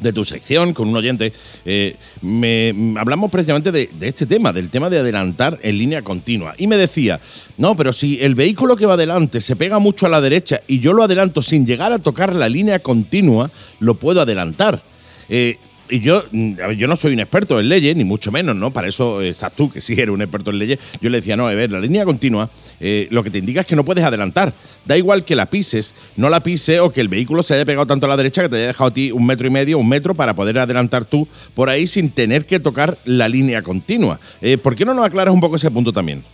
[0.00, 1.32] de tu sección con un oyente,
[1.64, 6.54] eh, me, hablamos precisamente de, este tema, del tema de adelantar en línea continua.
[6.58, 7.20] Y me decía,
[7.58, 10.80] no, pero si el vehículo que va adelante se pega mucho a la derecha y
[10.80, 14.82] yo lo adelanto sin llegar a tocar la línea continua, lo puedo adelantar.
[15.28, 15.56] Eh,
[15.90, 18.72] y yo, mm, yo no soy un experto en leyes, ni mucho menos, ¿no?
[18.72, 20.78] Para eso estás tú, que sí eres un experto en leyes.
[21.00, 22.48] Yo le decía, no, a ver, la línea continua,
[22.80, 24.52] eh, lo que te indica es que no puedes adelantar.
[24.84, 27.86] Da igual que la pises, no la pises o que el vehículo se haya pegado
[27.86, 29.88] tanto a la derecha que te haya dejado a ti un metro y medio, un
[29.88, 34.18] metro para poder adelantar tú por ahí sin tener que tocar la línea continua.
[34.40, 36.24] Eh, ¿Por qué no nos aclaras un poco ese punto también?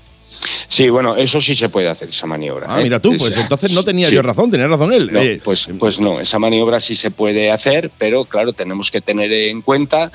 [0.69, 2.67] Sí, bueno, eso sí se puede hacer, esa maniobra.
[2.69, 2.83] Ah, ¿eh?
[2.83, 4.15] mira tú, Es- pues entonces no tenía sí.
[4.17, 5.11] yo razón, tenía razón él.
[5.13, 9.01] No, Eh, pues, pues no, esa maniobra sí se puede hacer, pero claro, tenemos que
[9.01, 10.11] tener en cuenta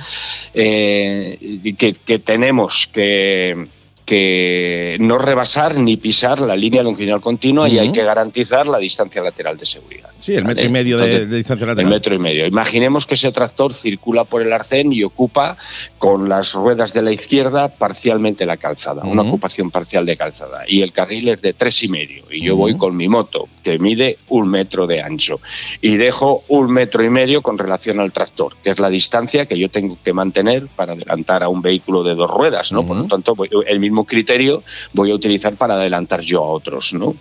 [0.54, 3.66] eh, que, que tenemos que,
[4.12, 9.24] que no rebasar ni pisar la línea longitudinal continua y hay que garantizar la distancia
[9.24, 10.10] lateral de seguridad.
[10.20, 10.68] sí, el metro ¿vale?
[10.68, 11.92] y medio de, Entonces, de distancia el lateral.
[11.94, 12.46] metro y medio.
[12.46, 15.56] Imaginemos que ese tractor circula por el arcén y ocupa
[15.98, 20.66] con las ruedas de la izquierda parcialmente la calzada, una ocupación parcial de calzada.
[20.68, 22.26] Y el carril es de tres y medio.
[22.30, 25.40] Y yo voy con mi moto, que mide un metro de ancho.
[25.80, 29.58] Y dejo un metro y medio con relación al tractor, que es la distancia que
[29.58, 32.86] yo tengo que mantener para adelantar a un vehículo de dos ruedas, ¿no?
[32.86, 33.36] Por lo tanto,
[33.66, 37.16] el mismo criterio voy a utilizar para adelantar yo a otros, ¿no?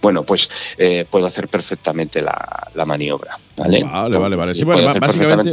[0.00, 3.38] Bueno, pues eh, puedo hacer perfectamente la, la maniobra.
[3.56, 4.54] Vale, Vale, vale, vale.
[4.54, 5.52] Sí, bueno, básicamente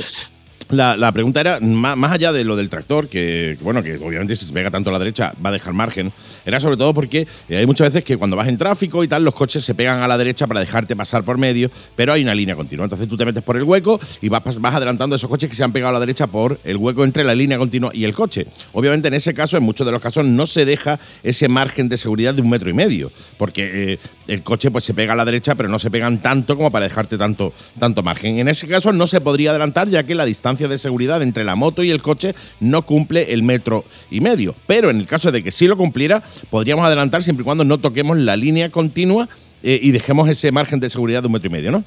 [0.76, 4.46] la, pregunta era, má- más allá de lo del tractor, que, bueno, que obviamente si
[4.46, 6.12] se pega tanto a la derecha va a dejar margen,
[6.46, 9.24] era sobre todo porque eh, hay muchas veces que cuando vas en tráfico y tal,
[9.24, 12.36] los coches se pegan a la derecha para dejarte pasar por medio, pero hay una
[12.36, 12.86] línea continua.
[12.86, 15.64] Entonces tú te metes por el hueco y vas, vas adelantando esos coches que se
[15.64, 18.48] han pegado a la derecha por el hueco entre la línea continua y el coche.
[18.74, 21.98] Obviamente en ese caso, en muchos de los casos, no se deja ese margen de
[21.98, 25.26] seguridad de un metro y medio, porque eh, el coche pues se pega a la
[25.26, 28.40] derecha, pero no se pegan tanto como para dejarte tanto, tanto margen.
[28.40, 31.56] En ese caso no se podría adelantar, ya que la distancia de seguridad entre la
[31.56, 34.56] moto y el coche no cumple el metro y medio.
[34.68, 37.80] Pero en el caso de que sí lo cumpliera, podríamos adelantar siempre y cuando no
[37.80, 39.30] toquemos la línea continua
[39.62, 41.84] eh, y dejemos ese margen de seguridad de un metro y medio, ¿no?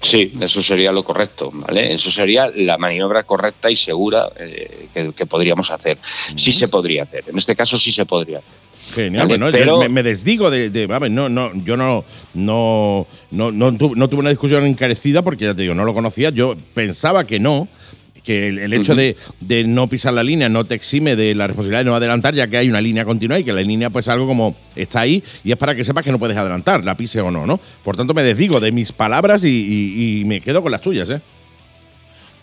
[0.00, 1.94] Sí, eso sería lo correcto, ¿vale?
[1.94, 5.96] Eso sería la maniobra correcta y segura eh, que, que podríamos hacer.
[6.34, 7.24] Sí se podría hacer.
[7.28, 8.61] En este caso sí se podría hacer.
[8.94, 12.04] Genial, Vale, bueno, yo me, me desdigo de, de- vamos, no, no, yo no,
[12.34, 15.94] no, no, no, tu- no tuve una discusión encarecida porque ya te digo, no lo
[15.94, 17.68] conocía, yo pensaba que no,
[18.24, 21.46] que el, el hecho de, de no pisar la línea no te exime de la
[21.46, 24.08] responsabilidad de no adelantar, ya que hay una línea continua y que la línea pues
[24.08, 27.20] algo como está ahí y es para que sepas que no puedes adelantar, la pise
[27.20, 27.58] o no, ¿no?
[27.82, 31.08] Por tanto me desdigo de mis palabras y, y- y me quedo con las tuyas,
[31.10, 31.20] ¿eh?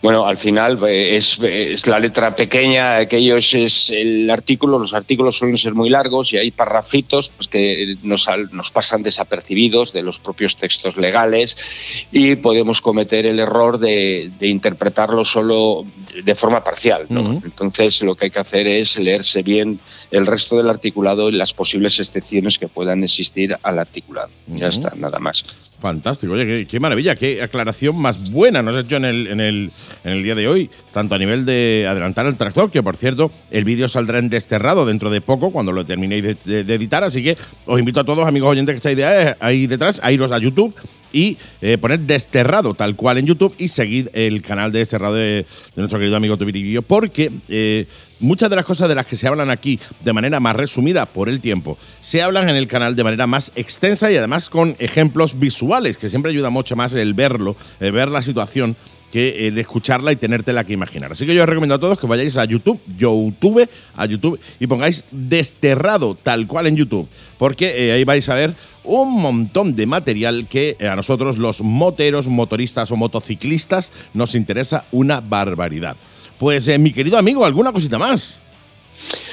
[0.02, 5.36] Bueno, al final eh, es, es la letra pequeña, aquello es, el artículo, los artículos
[5.36, 10.18] suelen ser muy largos y hay parrafitos pues, que nos, nos pasan desapercibidos de los
[10.18, 15.84] propios textos legales y podemos cometer el error de, de interpretarlo solo
[16.24, 17.06] de forma parcial.
[17.10, 19.80] Entonces lo que hay que hacer es leerse bien
[20.10, 24.30] el resto del articulado y las posibles excepciones que puedan existir al articulado.
[24.46, 25.44] Ya está, nada más.
[25.80, 29.72] Fantástico, oye, qué, maravilla, qué aclaración más buena nos has hecho en el, en, el,
[30.04, 33.30] en el día de hoy, tanto a nivel de adelantar el tractor, que por cierto,
[33.50, 37.22] el vídeo saldrá en desterrado dentro de poco, cuando lo terminéis de, de- editar, así
[37.22, 40.32] que os invito a todos, amigos oyentes que estáis de ahí, ahí detrás, a iros
[40.32, 40.74] a YouTube
[41.12, 45.46] y eh, poner desterrado tal cual en YouTube y seguid el canal de desterrado de,
[45.76, 47.86] nuestro querido amigo Tubiribillo, porque eh,
[48.20, 51.28] muchas de las cosas de las que se hablan aquí de manera más resumida por
[51.28, 55.38] el tiempo, se hablan en el canal de manera más extensa y además con ejemplos
[55.38, 58.76] visuales, que siempre ayuda mucho más el verlo, el ver la situación
[59.10, 61.12] que el escucharla y tenértela que imaginar.
[61.12, 64.66] Así que yo os recomiendo a todos que vayáis a YouTube, YouTube, a YouTube y
[64.66, 67.08] pongáis desterrado tal cual en YouTube,
[67.38, 68.54] porque eh, ahí vais a ver
[68.84, 75.20] un montón de material que a nosotros los moteros, motoristas o motociclistas nos interesa una
[75.20, 75.96] barbaridad.
[76.38, 78.40] Pues eh, mi querido amigo, ¿alguna cosita más?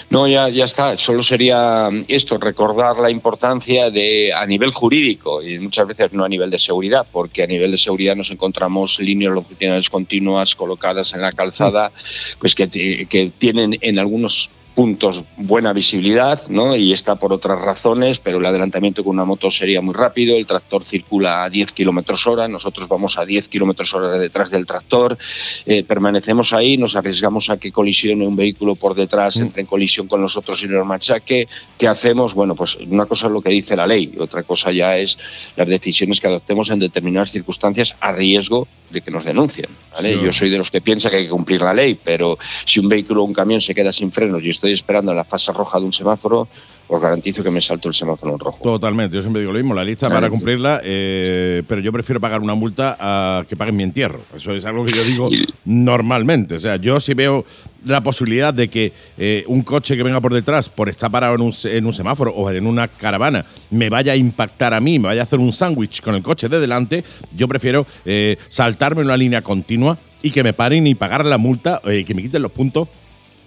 [0.09, 0.97] No, ya, ya está.
[0.97, 6.29] Solo sería esto, recordar la importancia de a nivel jurídico y muchas veces no a
[6.29, 11.21] nivel de seguridad, porque a nivel de seguridad nos encontramos líneas longitudinales continuas colocadas en
[11.21, 11.91] la calzada,
[12.39, 12.69] pues que,
[13.09, 16.75] que tienen en algunos puntos buena visibilidad, ¿no?
[16.75, 20.45] Y está por otras razones, pero el adelantamiento con una moto sería muy rápido, el
[20.45, 25.17] tractor circula a 10 kilómetros hora, nosotros vamos a 10 kilómetros hora detrás del tractor,
[25.65, 30.05] eh, permanecemos ahí, nos arriesgamos a que colisione un vehículo por detrás, entre en colisión
[30.05, 31.47] con nosotros y nos machaque.
[31.79, 32.35] ¿Qué hacemos?
[32.35, 35.17] Bueno, pues una cosa es lo que dice la ley, otra cosa ya es
[35.55, 39.69] las decisiones que adoptemos en determinadas circunstancias a riesgo de que nos denuncien.
[39.93, 40.19] ¿vale?
[40.21, 42.89] Yo soy de los que piensa que hay que cumplir la ley, pero si un
[42.89, 45.79] vehículo o un camión se queda sin frenos y estoy esperando en la fase roja
[45.79, 46.47] de un semáforo,
[46.87, 48.59] os garantizo que me salto el semáforo en rojo.
[48.61, 52.41] Totalmente, yo siempre digo lo mismo, la lista para cumplirla, eh, pero yo prefiero pagar
[52.41, 54.21] una multa a que paguen mi entierro.
[54.35, 55.29] Eso es algo que yo digo
[55.65, 56.55] normalmente.
[56.55, 57.45] O sea, yo si veo
[57.85, 61.41] la posibilidad de que eh, un coche que venga por detrás, por estar parado en
[61.41, 65.07] un, en un, semáforo o en una caravana, me vaya a impactar a mí, me
[65.07, 69.07] vaya a hacer un sándwich con el coche de delante, yo prefiero eh, saltarme en
[69.07, 72.41] una línea continua y que me paren y pagar la multa, eh, que me quiten
[72.41, 72.87] los puntos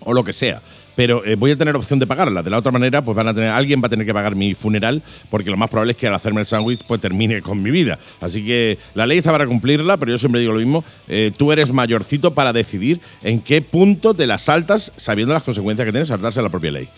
[0.00, 0.62] o lo que sea
[0.94, 2.42] pero eh, voy a tener opción de pagarla.
[2.42, 4.54] De la otra manera, pues van a tener, alguien va a tener que pagar mi
[4.54, 7.70] funeral, porque lo más probable es que al hacerme el sándwich, pues termine con mi
[7.70, 7.98] vida.
[8.20, 10.84] Así que la ley está para cumplirla, pero yo siempre digo lo mismo.
[11.08, 15.86] eh, tú eres mayorcito para decidir en qué punto te la saltas, sabiendo las consecuencias
[15.86, 16.88] que tiene saltarse la propia ley.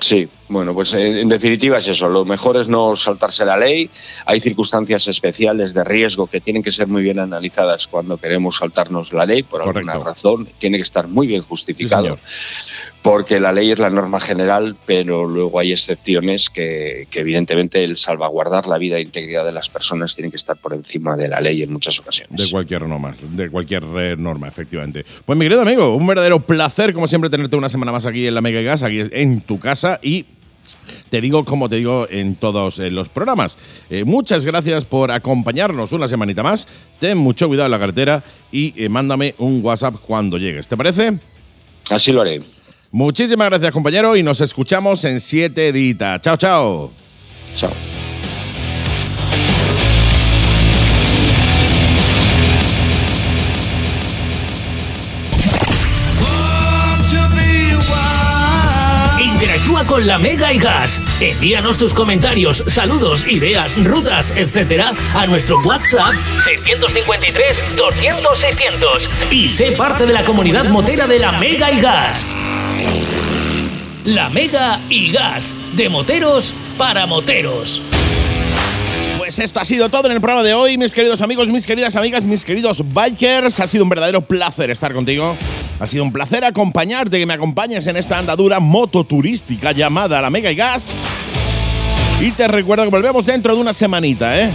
[0.00, 2.08] Sí, bueno, pues en, en definitiva es eso.
[2.08, 3.90] Lo mejor es no saltarse la ley.
[4.26, 9.12] Hay circunstancias especiales de riesgo que tienen que ser muy bien analizadas cuando queremos saltarnos
[9.12, 10.48] la ley por alguna razón.
[10.58, 12.18] Tiene que estar muy bien justificado.
[13.02, 17.96] porque la ley es la norma general, pero luego hay excepciones que, que evidentemente el
[17.96, 21.40] salvaguardar la vida e integridad de las personas tiene que estar por encima de la
[21.40, 22.44] ley en muchas ocasiones.
[22.44, 25.04] De cualquier norma, de cualquier eh, norma, efectivamente.
[25.24, 28.34] Pues mi querido amigo, un verdadero placer, como siempre, tenerte una semana más aquí en
[28.34, 30.26] la Mega Gas, aquí en tu casa y
[31.08, 33.58] te digo como te digo en todos eh, los programas.
[33.90, 36.68] Eh, muchas gracias por acompañarnos una semanita más.
[36.98, 38.22] Ten mucho cuidado en la carretera
[38.52, 40.68] y eh, mándame un WhatsApp cuando llegues.
[40.68, 41.18] ¿Te parece?
[41.90, 42.42] Así lo haré.
[42.90, 46.20] Muchísimas gracias, compañero, y nos escuchamos en siete ditas.
[46.22, 46.90] Chao, chao.
[47.54, 48.07] Chao.
[59.88, 61.02] Con la Mega y Gas.
[61.20, 66.12] Envíanos tus comentarios, saludos, ideas, rutas, etcétera a nuestro WhatsApp
[66.44, 72.36] 653 200 600 y sé parte de la comunidad motera de la Mega y Gas.
[74.04, 77.82] La Mega y Gas, de moteros para moteros.
[79.16, 81.96] Pues esto ha sido todo en el programa de hoy, mis queridos amigos, mis queridas
[81.96, 83.58] amigas, mis queridos bikers.
[83.60, 85.36] Ha sido un verdadero placer estar contigo.
[85.80, 90.50] Ha sido un placer acompañarte, que me acompañes en esta andadura mototurística llamada La Mega
[90.50, 90.94] y Gas.
[92.20, 94.50] Y te recuerdo que volvemos dentro de una semanita, ¿eh?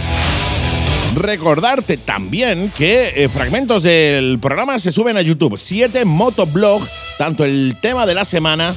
[1.14, 5.56] Recordarte también que eh, fragmentos del programa se suben a YouTube.
[5.56, 6.82] Siete motoblog,
[7.16, 8.74] tanto el tema de la semana,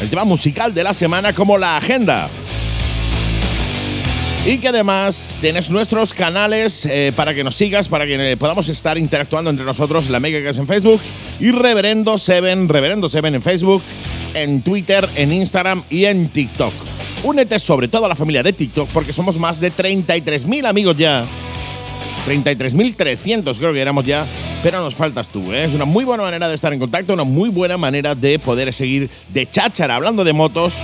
[0.00, 2.28] el tema musical de la semana, como la agenda.
[4.44, 8.68] Y que además tienes nuestros canales eh, para que nos sigas, para que eh, podamos
[8.68, 11.00] estar interactuando entre nosotros, la Mega Gas en Facebook
[11.38, 13.82] y Reverendo Seven, Reverendo Seven en Facebook,
[14.34, 16.74] en Twitter, en Instagram y en TikTok.
[17.22, 21.24] Únete sobre todo a la familia de TikTok porque somos más de 33.000 amigos ya.
[22.26, 24.26] 33.300 creo que éramos ya,
[24.64, 25.52] pero nos faltas tú.
[25.52, 25.66] ¿eh?
[25.66, 28.72] Es una muy buena manera de estar en contacto, una muy buena manera de poder
[28.72, 30.74] seguir de cháchara hablando de motos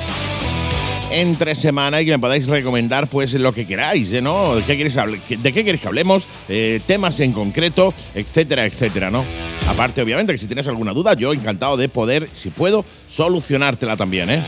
[1.10, 4.20] entre semana y que me podáis recomendar pues lo que queráis, ¿eh?
[4.20, 4.56] ¿no?
[4.56, 4.96] ¿De qué queréis,
[5.28, 6.28] de qué que hablemos?
[6.48, 9.24] Eh, temas en concreto, etcétera, etcétera, ¿no?
[9.68, 14.30] Aparte, obviamente, que si tienes alguna duda, yo encantado de poder, si puedo, solucionártela también,
[14.30, 14.44] ¿eh?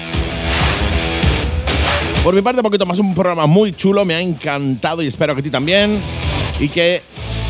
[2.22, 5.40] Por mi parte, poquito más, un programa muy chulo, me ha encantado y espero que
[5.40, 6.02] a ti también.
[6.58, 7.02] Y que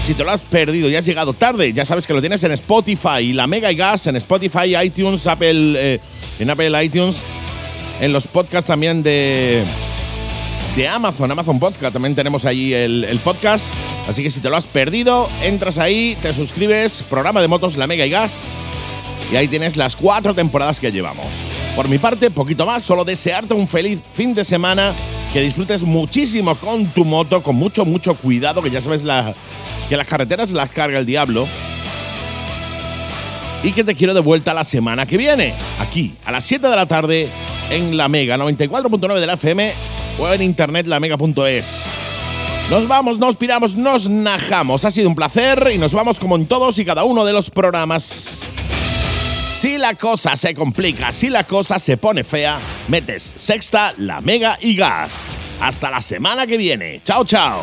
[0.05, 2.53] si te lo has perdido y has llegado tarde, ya sabes que lo tienes en
[2.53, 6.01] Spotify, la Mega y Gas, en Spotify, iTunes, Apple, eh,
[6.39, 7.17] en Apple iTunes
[8.01, 9.65] en los podcasts también de,
[10.75, 11.93] de Amazon, Amazon Podcast.
[11.93, 13.67] También tenemos el, el, podcast.
[14.09, 17.87] Así que si te lo has perdido, entras ahí, te suscribes, programa de motos La
[17.87, 18.49] Mega y Gas.
[19.31, 21.27] Y ahí tienes las cuatro temporadas que llevamos.
[21.77, 24.93] Por mi parte, poquito más, solo desearte un feliz fin de semana,
[25.33, 29.33] que disfrutes muchísimo con tu moto, con mucho, mucho cuidado, que ya sabes la,
[29.89, 31.47] que las carreteras las carga el diablo.
[33.63, 36.77] Y que te quiero de vuelta la semana que viene, aquí, a las 7 de
[36.77, 37.29] la tarde,
[37.71, 39.73] en la Mega 94.9 de la FM
[40.19, 41.85] o en internet lamega.es.
[42.69, 44.85] Nos vamos, nos piramos, nos najamos.
[44.85, 47.51] Ha sido un placer y nos vamos como en todos y cada uno de los
[47.51, 48.43] programas.
[49.49, 52.59] Si la cosa se complica, si la cosa se pone fea,
[52.89, 55.27] metes sexta, la mega y gas.
[55.61, 57.01] Hasta la semana que viene.
[57.05, 57.61] Chao, chao.